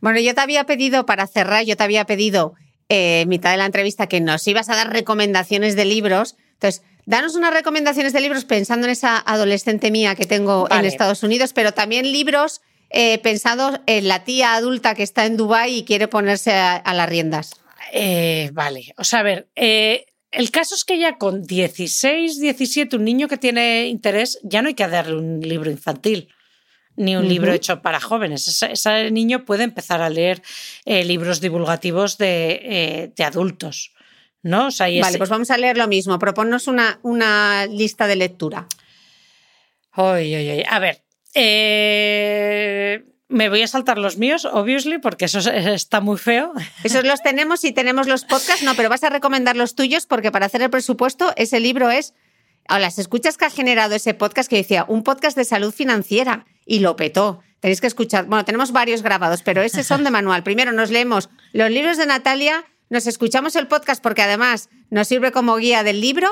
[0.00, 2.54] Bueno, yo te había pedido, para cerrar, yo te había pedido
[2.88, 6.36] eh, mitad de la entrevista que nos ibas a dar recomendaciones de libros.
[6.54, 11.24] Entonces, danos unas recomendaciones de libros pensando en esa adolescente mía que tengo en Estados
[11.24, 15.84] Unidos, pero también libros eh, pensados en la tía adulta que está en Dubái y
[15.84, 17.65] quiere ponerse a las riendas.
[17.92, 22.96] Eh, vale, o sea, a ver, eh, el caso es que ya con 16, 17,
[22.96, 26.28] un niño que tiene interés, ya no hay que darle un libro infantil
[26.96, 28.62] ni un libro hecho para jóvenes.
[28.62, 30.42] Ese, niño puede empezar a leer
[30.86, 33.92] eh, libros divulgativos de, adultos.
[34.42, 34.68] ¿no?
[34.78, 36.18] Vale, pues vamos a leer lo mismo.
[36.18, 38.66] Proponnos una, una lista de lectura.
[39.94, 41.02] Oye, A ver.
[41.34, 46.52] Eh, me voy a saltar los míos, obviously, porque eso está muy feo.
[46.84, 50.30] Esos los tenemos y tenemos los podcasts, no, pero vas a recomendar los tuyos porque
[50.30, 52.14] para hacer el presupuesto ese libro es...
[52.68, 56.46] Ahora, las escuchas que ha generado ese podcast que decía, un podcast de salud financiera
[56.64, 57.40] y lo petó.
[57.60, 60.42] Tenéis que escuchar, bueno, tenemos varios grabados, pero ese son de manual.
[60.42, 65.30] Primero nos leemos los libros de Natalia, nos escuchamos el podcast porque además nos sirve
[65.30, 66.28] como guía del libro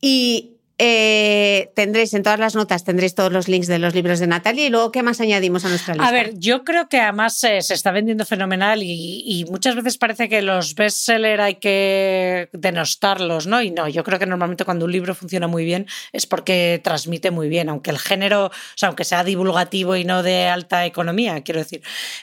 [0.00, 4.26] y eh, tendréis en todas las notas, tendréis todos los links de los libros de
[4.26, 6.06] Natalia y luego, ¿qué más añadimos a nuestra lista?
[6.06, 10.42] A ver, yo creo que además se está vendiendo fenomenal y, muchas veces parece que
[10.42, 13.62] los bestsellers hay que denostarlos, ¿no?
[13.62, 17.30] Y no, yo creo que normalmente cuando un libro funciona muy bien es porque transmite
[17.30, 21.42] muy bien, aunque el género, o sea, aunque sea divulgativo y no de alta economía,
[21.42, 21.82] quiero decir.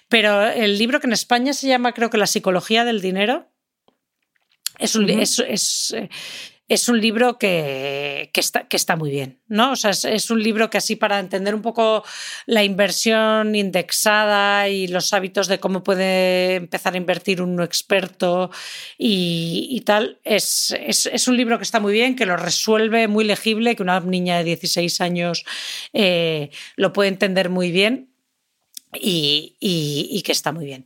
[0.09, 3.49] Pero el libro que en España se llama, creo que La psicología del dinero,
[4.79, 6.09] es un, es, eh,
[6.69, 9.73] es un libro que, está, que está muy bien, ¿no?
[9.73, 12.03] O sea, es, un libro que así para entender un poco
[12.45, 18.49] la inversión indexada y los hábitos de cómo puede empezar a invertir un experto
[18.97, 23.75] y, tal, es, es, un libro que está muy bien, que lo resuelve muy legible,
[23.75, 25.45] que una niña de 16 años
[25.91, 28.12] eh, lo puede entender muy bien
[28.99, 30.85] y, que está muy bien.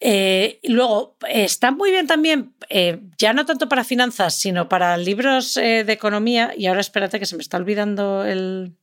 [0.00, 5.56] Eh, luego, está muy bien también, eh, ya no tanto para finanzas, sino para libros
[5.56, 8.76] eh, de economía, y ahora espérate que se me está olvidando el,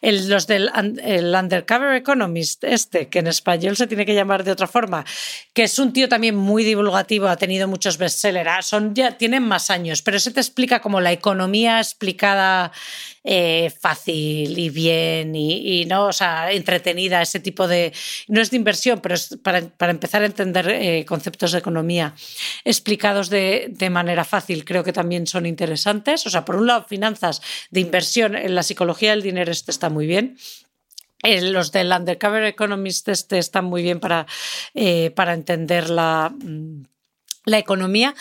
[0.00, 0.70] los del
[1.02, 5.04] el Undercover Economist, este, que en español se tiene que llamar de otra forma,
[5.52, 9.42] que es un tío también muy divulgativo, ha tenido muchos bestsellers, ah, son ya tienen
[9.42, 12.72] más años, pero se te explica como la economía explicada
[13.28, 17.92] eh, fácil y bien y, no, o sea, entretenida, ese tipo de.
[18.28, 22.14] No es de inversión, pero es para, empezar a entender eh, conceptos de economía
[22.64, 26.24] explicados de, de, manera fácil, creo que también son interesantes.
[26.24, 29.90] O sea, por un lado, finanzas de inversión en la psicología del dinero, este está
[29.90, 30.38] muy bien.
[31.22, 34.26] Eh, los del Undercover Economist este están muy bien para,
[35.14, 36.82] para entender la mm,
[37.46, 38.14] la economía.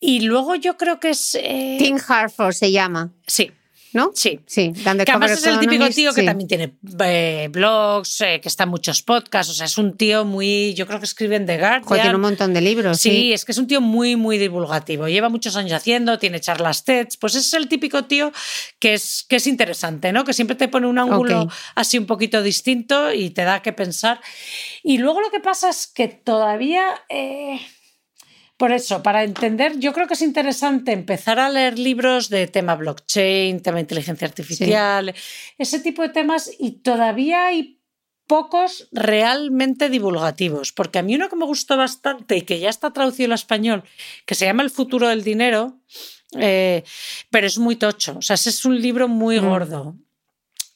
[0.00, 1.38] Y luego yo creo que es.
[1.78, 3.12] Tim Harford se llama.
[3.26, 3.52] Sí.
[3.92, 4.10] ¿No?
[4.14, 4.40] Sí.
[4.46, 6.74] Sí, que además es el típico tío que también tiene
[7.04, 10.86] eh, blogs, eh, que está en muchos podcasts, o sea, es un tío muy, yo
[10.86, 12.00] creo que escribe en The Guardian.
[12.00, 12.98] tiene un montón de libros.
[12.98, 15.08] Sí, es que es un tío muy, muy divulgativo.
[15.08, 18.32] Lleva muchos años haciendo, tiene charlas TED, pues es el típico tío
[18.78, 20.24] que es, que es interesante, ¿no?
[20.24, 24.20] Que siempre te pone un ángulo así un poquito distinto y te da que pensar.
[24.82, 26.84] Y luego lo que pasa es que todavía...
[27.08, 27.60] Eh,
[28.58, 32.74] por eso, para entender, yo creo que es interesante empezar a leer libros de tema
[32.74, 35.14] blockchain, tema inteligencia artificial,
[35.58, 37.80] ese tipo de temas, y todavía hay
[38.26, 42.92] pocos realmente divulgativos, porque a mí uno que me gustó bastante y que ya está
[42.92, 43.84] traducido al español,
[44.26, 45.78] que se llama El futuro del dinero,
[46.36, 46.82] eh,
[47.30, 49.48] pero es muy tocho, o sea, es un libro muy mm.
[49.48, 49.94] gordo.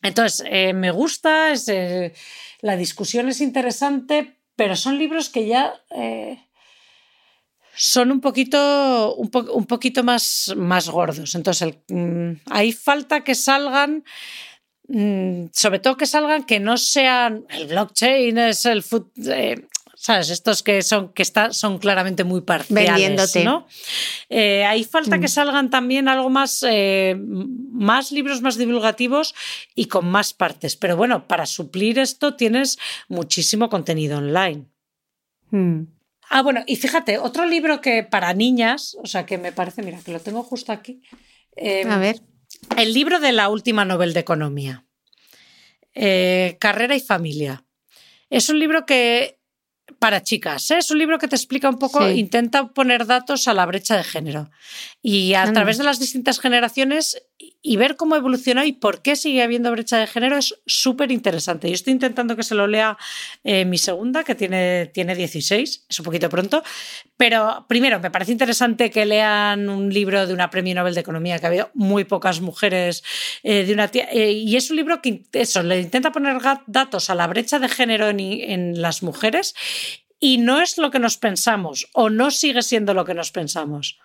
[0.02, 2.14] Entonces, eh, me gusta, es, eh,
[2.60, 5.74] la discusión es interesante, pero son libros que ya
[7.74, 11.34] son un poquito, un, un poquito más, más, gordos.
[11.34, 14.04] Entonces, mm, hay falta que salgan
[14.88, 20.28] Mm, sobre todo que salgan que no sean el blockchain, es el food, eh, ¿sabes?
[20.28, 22.90] Estos que son, que está, son claramente muy parciales.
[22.90, 23.44] Vendiéndote.
[23.44, 23.66] ¿no?
[24.28, 25.30] Eh, hay falta que mm.
[25.30, 29.34] salgan también algo más, eh, más libros más divulgativos
[29.74, 30.76] y con más partes.
[30.76, 32.78] Pero bueno, para suplir esto tienes
[33.08, 34.66] muchísimo contenido online.
[35.50, 35.84] Mm.
[36.34, 40.00] Ah, bueno, y fíjate, otro libro que para niñas, o sea, que me parece, mira,
[40.02, 41.02] que lo tengo justo aquí.
[41.86, 42.22] A ver.
[42.78, 44.86] El libro de la última Nobel de Economía,
[45.94, 47.66] eh, Carrera y Familia.
[48.30, 49.40] Es un libro que,
[49.98, 50.78] para chicas, ¿eh?
[50.78, 54.04] es un libro que te explica un poco, intenta poner datos a la brecha de
[54.04, 54.50] género.
[55.02, 57.22] Y a través de las distintas generaciones
[57.62, 61.68] y ver cómo evoluciona y por qué sigue habiendo brecha de género es súper interesante.
[61.68, 62.98] Yo estoy intentando que se lo lea
[63.44, 66.62] eh, mi segunda, que tiene, tiene 16, es un poquito pronto,
[67.16, 71.38] pero primero me parece interesante que lean un libro de una premio Nobel de Economía,
[71.38, 73.04] que ha habido muy pocas mujeres
[73.42, 77.14] eh, de una eh, y es un libro que eso, le intenta poner datos a
[77.14, 79.54] la brecha de género en, en las mujeres
[80.18, 83.98] y no es lo que nos pensamos o no sigue siendo lo que nos pensamos.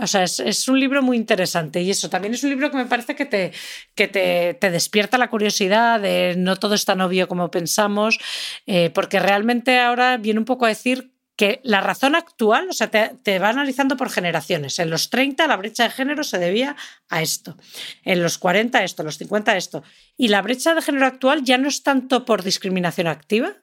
[0.00, 2.86] O sea, es, un libro muy interesante y eso también es un libro que me
[2.86, 3.52] parece que te,
[3.94, 8.18] que te, despierta la curiosidad de no todo es tan obvio como pensamos,
[8.66, 12.90] eh, porque realmente ahora viene un poco a decir que la razón actual, o sea,
[12.90, 14.78] te, va analizando por generaciones.
[14.78, 16.76] En los 30 la brecha de género se debía
[17.08, 17.56] a esto,
[18.04, 19.82] en los 40 esto, en los 50 esto.
[20.16, 23.54] Y la brecha de género actual ya no es tanto por discriminación activa,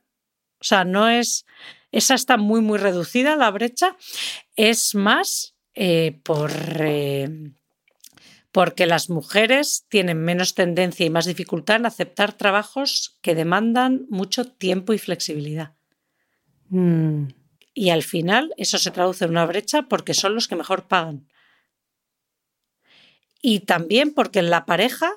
[0.59, 1.45] o sea, no es,
[1.91, 3.97] esa está muy, muy reducida la brecha,
[4.55, 7.51] es más eh, por, eh,
[8.51, 14.45] porque las mujeres tienen menos tendencia y más dificultad en aceptar trabajos que demandan mucho
[14.45, 15.73] tiempo y flexibilidad.
[16.69, 17.29] Mm.
[17.73, 21.27] Y al final eso se traduce en una brecha porque son los que mejor pagan.
[23.41, 25.11] Y también porque en la pareja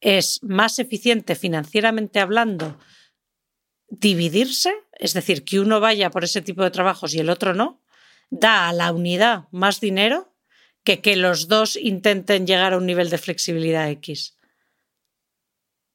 [0.00, 2.78] es más eficiente financieramente hablando
[3.90, 7.79] dividirse, es decir, que uno vaya por ese tipo de trabajos y el otro no,
[8.30, 10.32] da a la unidad más dinero
[10.84, 14.36] que que los dos intenten llegar a un nivel de flexibilidad X.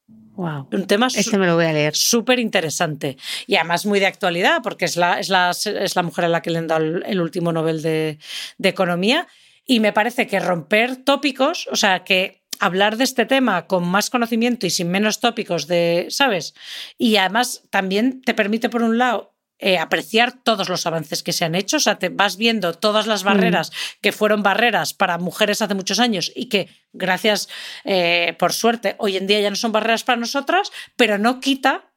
[0.08, 0.68] Wow.
[0.72, 1.96] Un tema este me lo voy a leer.
[1.96, 3.18] súper interesante
[3.48, 6.42] y además muy de actualidad porque es la, es la, es la mujer a la
[6.42, 8.20] que le han dado el, último Nobel de,
[8.58, 9.28] de Economía
[9.66, 14.10] y me parece que romper tópicos, o sea, que hablar de este tema con más
[14.10, 16.54] conocimiento y sin menos tópicos de, ¿sabes?
[16.98, 21.46] Y además también te permite, por un lado, eh, apreciar todos los avances que se
[21.46, 21.78] han hecho.
[21.78, 23.74] O sea, te vas viendo todas las barreras mm.
[24.02, 27.48] que fueron barreras para mujeres hace muchos años y que, gracias,
[27.86, 31.94] eh, por suerte, hoy en día ya no son barreras para nosotras, pero no quita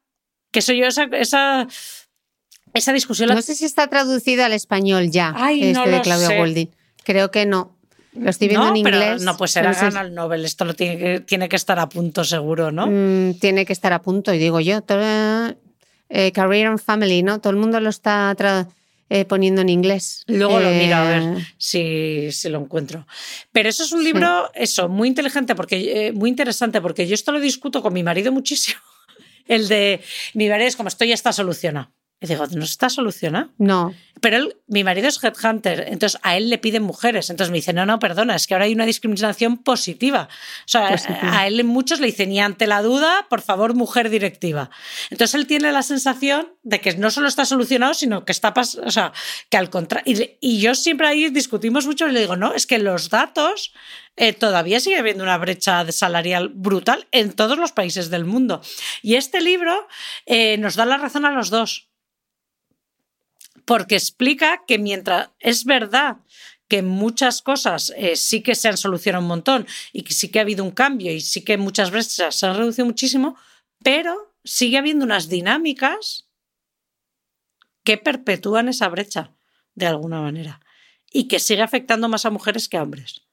[0.53, 1.67] que soy yo esa, esa,
[2.75, 3.29] esa discusión.
[3.31, 6.71] No sé si está traducido al español ya, este de Claudia Golding.
[7.05, 7.77] Creo que no.
[8.13, 9.23] Lo estoy viendo en inglés.
[9.23, 10.45] no, pues será no el Nobel.
[10.45, 12.87] Esto lo tiene que, tiene que estar a punto, seguro, ¿no?
[12.87, 14.81] Mm, tiene que estar a punto, y digo yo.
[16.09, 17.41] Eh, Career and Family, ¿no?
[17.41, 18.35] Todo el mundo lo está
[19.11, 20.25] eh, poniendo en inglés.
[20.27, 23.07] Luego lo miro a ver eh, si, si, lo encuentro.
[23.53, 27.41] Pero eso es un libro, eso, muy inteligente, porque, muy interesante, porque yo esto lo
[27.41, 28.81] discuto con mi marido muchísimo.
[29.47, 30.01] El de
[30.35, 31.91] mi marido es como esto ya está solucionado.
[32.21, 33.51] Y digo, ¿no está solucionado?
[33.59, 33.95] No.
[34.21, 37.31] Pero él, mi marido es headhunter, entonces a él le piden mujeres.
[37.31, 40.29] Entonces me dice, no, no, perdona, es que ahora hay una discriminación positiva.
[40.65, 44.71] O sea, a él muchos le dicen, y ante la duda, por favor, mujer directiva.
[45.11, 48.89] Entonces él tiene la sensación de que no solo está solucionado, sino que está pasando,
[48.89, 49.13] o sea,
[49.49, 50.27] que al contrario.
[50.41, 53.73] Y, yo siempre ahí discutimos mucho y le digo, no, es que los datos
[54.17, 58.61] eh, todavía sigue habiendo una brecha salarial brutal en todos los países del mundo.
[59.03, 59.87] Y este libro
[60.27, 61.89] eh, nos da la razón a los dos
[63.69, 66.17] porque explica que mientras es verdad
[66.69, 70.39] que muchas cosas eh, sí que se han solucionado un montón y que sí que
[70.39, 73.37] ha habido un cambio y sí que muchas brechas se han reducido muchísimo,
[73.85, 76.31] pero sigue habiendo unas dinámicas
[77.85, 79.35] que perpetúan esa brecha
[79.75, 80.61] de alguna manera
[81.13, 83.28] y que sigue afectando más a mujeres que a hombres.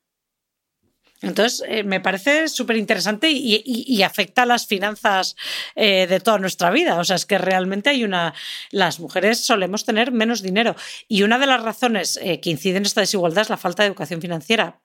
[1.21, 5.35] Entonces, eh, me parece súper interesante y, afecta a las finanzas
[5.75, 6.99] eh, de toda nuestra vida.
[6.99, 8.33] O sea, es que realmente hay una.
[8.71, 10.75] Las mujeres solemos tener menos dinero.
[11.07, 13.87] Y una de las razones eh, que inciden en esta desigualdad es la falta de
[13.87, 14.81] educación financiera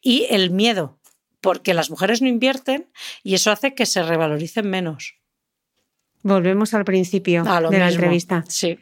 [0.00, 1.00] y el miedo,
[1.40, 2.90] porque las mujeres no invierten
[3.22, 5.16] y eso hace que se revaloricen menos.
[6.22, 8.44] Volvemos al principio de la entrevista.
[8.48, 8.78] Sí.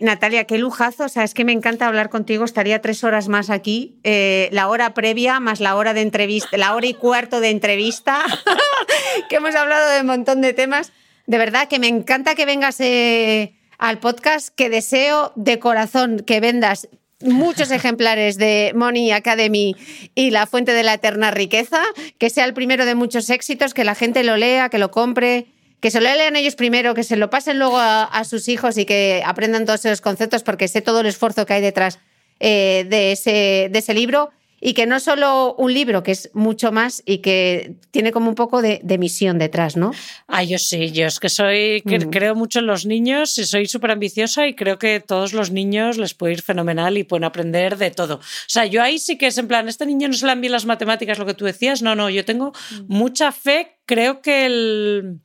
[0.00, 1.04] Natalia, qué lujazo.
[1.04, 2.44] O sea, es que me encanta hablar contigo.
[2.44, 3.98] Estaría tres horas más aquí.
[4.04, 8.24] Eh, la hora previa más la hora de entrevista, la hora y cuarto de entrevista,
[9.28, 10.92] que hemos hablado de un montón de temas.
[11.26, 16.40] De verdad que me encanta que vengas eh, al podcast, que deseo de corazón que
[16.40, 16.88] vendas
[17.20, 19.74] muchos ejemplares de Money Academy
[20.14, 21.82] y La Fuente de la Eterna Riqueza,
[22.18, 25.46] que sea el primero de muchos éxitos, que la gente lo lea, que lo compre,
[25.80, 28.84] que se lo lean ellos primero, que se lo pasen luego a, sus hijos y
[28.84, 31.98] que aprendan todos esos conceptos, porque sé todo el esfuerzo que hay detrás
[32.40, 34.30] eh, de, ese, de ese libro
[34.60, 38.34] y que no solo un libro, que es mucho más y que tiene como un
[38.34, 39.92] poco de, misión detrás, ¿no?
[40.26, 42.10] Ah, yo sí, yo es que soy, mm.
[42.10, 45.98] creo mucho en los niños y soy súper ambiciosa y creo que todos los niños
[45.98, 48.16] les puede ir fenomenal y pueden aprender de todo.
[48.16, 50.40] O sea, yo ahí sí que es en plan, este niño no se le han
[50.40, 52.84] bien las matemáticas, lo que tú decías, no, no, yo tengo mm.
[52.88, 55.20] mucha fe, creo que el,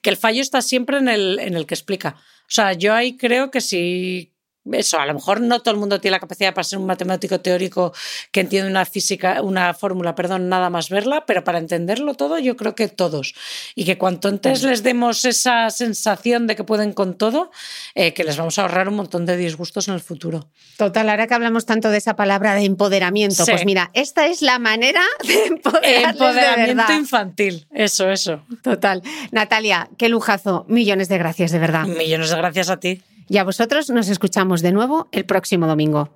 [0.00, 2.16] que el fallo está siempre en el, en el que explica.
[2.42, 4.34] O sea, yo ahí creo que si
[4.72, 7.40] eso, a lo mejor no todo el mundo tiene la capacidad para ser un matemático
[7.40, 7.92] teórico
[8.32, 12.56] que entiende una física, una fórmula, perdón, nada más verla, pero para entenderlo todo, yo
[12.56, 13.34] creo que todos.
[13.74, 17.50] Y que cuanto antes les demos esa sensación de que pueden con todo,
[17.94, 20.48] eh, que les vamos a ahorrar un montón de disgustos en el futuro.
[20.76, 24.58] Total, ahora que hablamos tanto de esa palabra de empoderamiento, pues mira, esta es la
[24.58, 28.42] manera de Empoderamiento infantil, eso, eso.
[28.62, 29.02] Total.
[29.32, 30.64] Natalia, qué lujazo.
[30.68, 31.86] Millones de gracias, de verdad.
[31.86, 33.02] Millones de gracias a ti.
[33.28, 36.08] Y a vosotros nos escuchamos de nuevo el próximo domingo.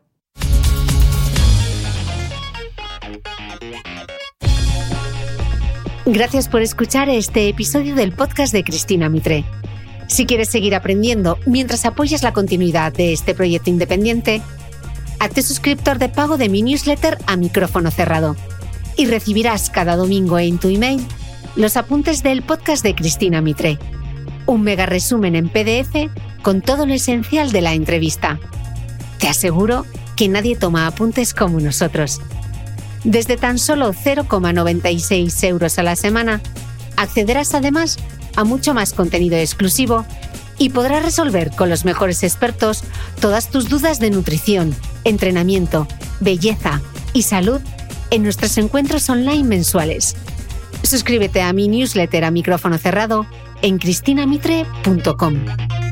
[6.05, 9.45] Gracias por escuchar este episodio del podcast de Cristina Mitre.
[10.09, 14.43] Si quieres seguir aprendiendo mientras apoyas la continuidad de este proyecto independiente,
[15.21, 18.37] hazte suscriptor de pago de mi newsletter a micrófono cerrado
[18.97, 21.01] y recibirás cada domingo en tu email
[21.57, 23.79] los apuntes del podcast de Cristina Mitre,
[24.47, 26.11] un mega resumen en PDF
[26.43, 28.39] con todo lo esencial de la entrevista.
[29.19, 29.87] Te aseguro
[30.17, 32.21] que nadie toma apuntes como nosotros.
[33.05, 36.41] Desde tan solo 0,96 euros a la semana,
[36.97, 37.99] accederás además
[38.37, 40.05] a mucho más contenido exclusivo
[40.59, 42.85] y podrás resolver con los mejores expertos
[43.21, 44.75] todas tus dudas de nutrición,
[45.05, 45.89] entrenamiento,
[46.21, 46.81] belleza
[47.13, 47.61] y salud
[48.11, 50.15] en nuestros encuentros online mensuales.
[50.83, 53.27] Suscríbete a mi newsletter a micrófono cerrado
[53.63, 55.92] en cristinamitre.com.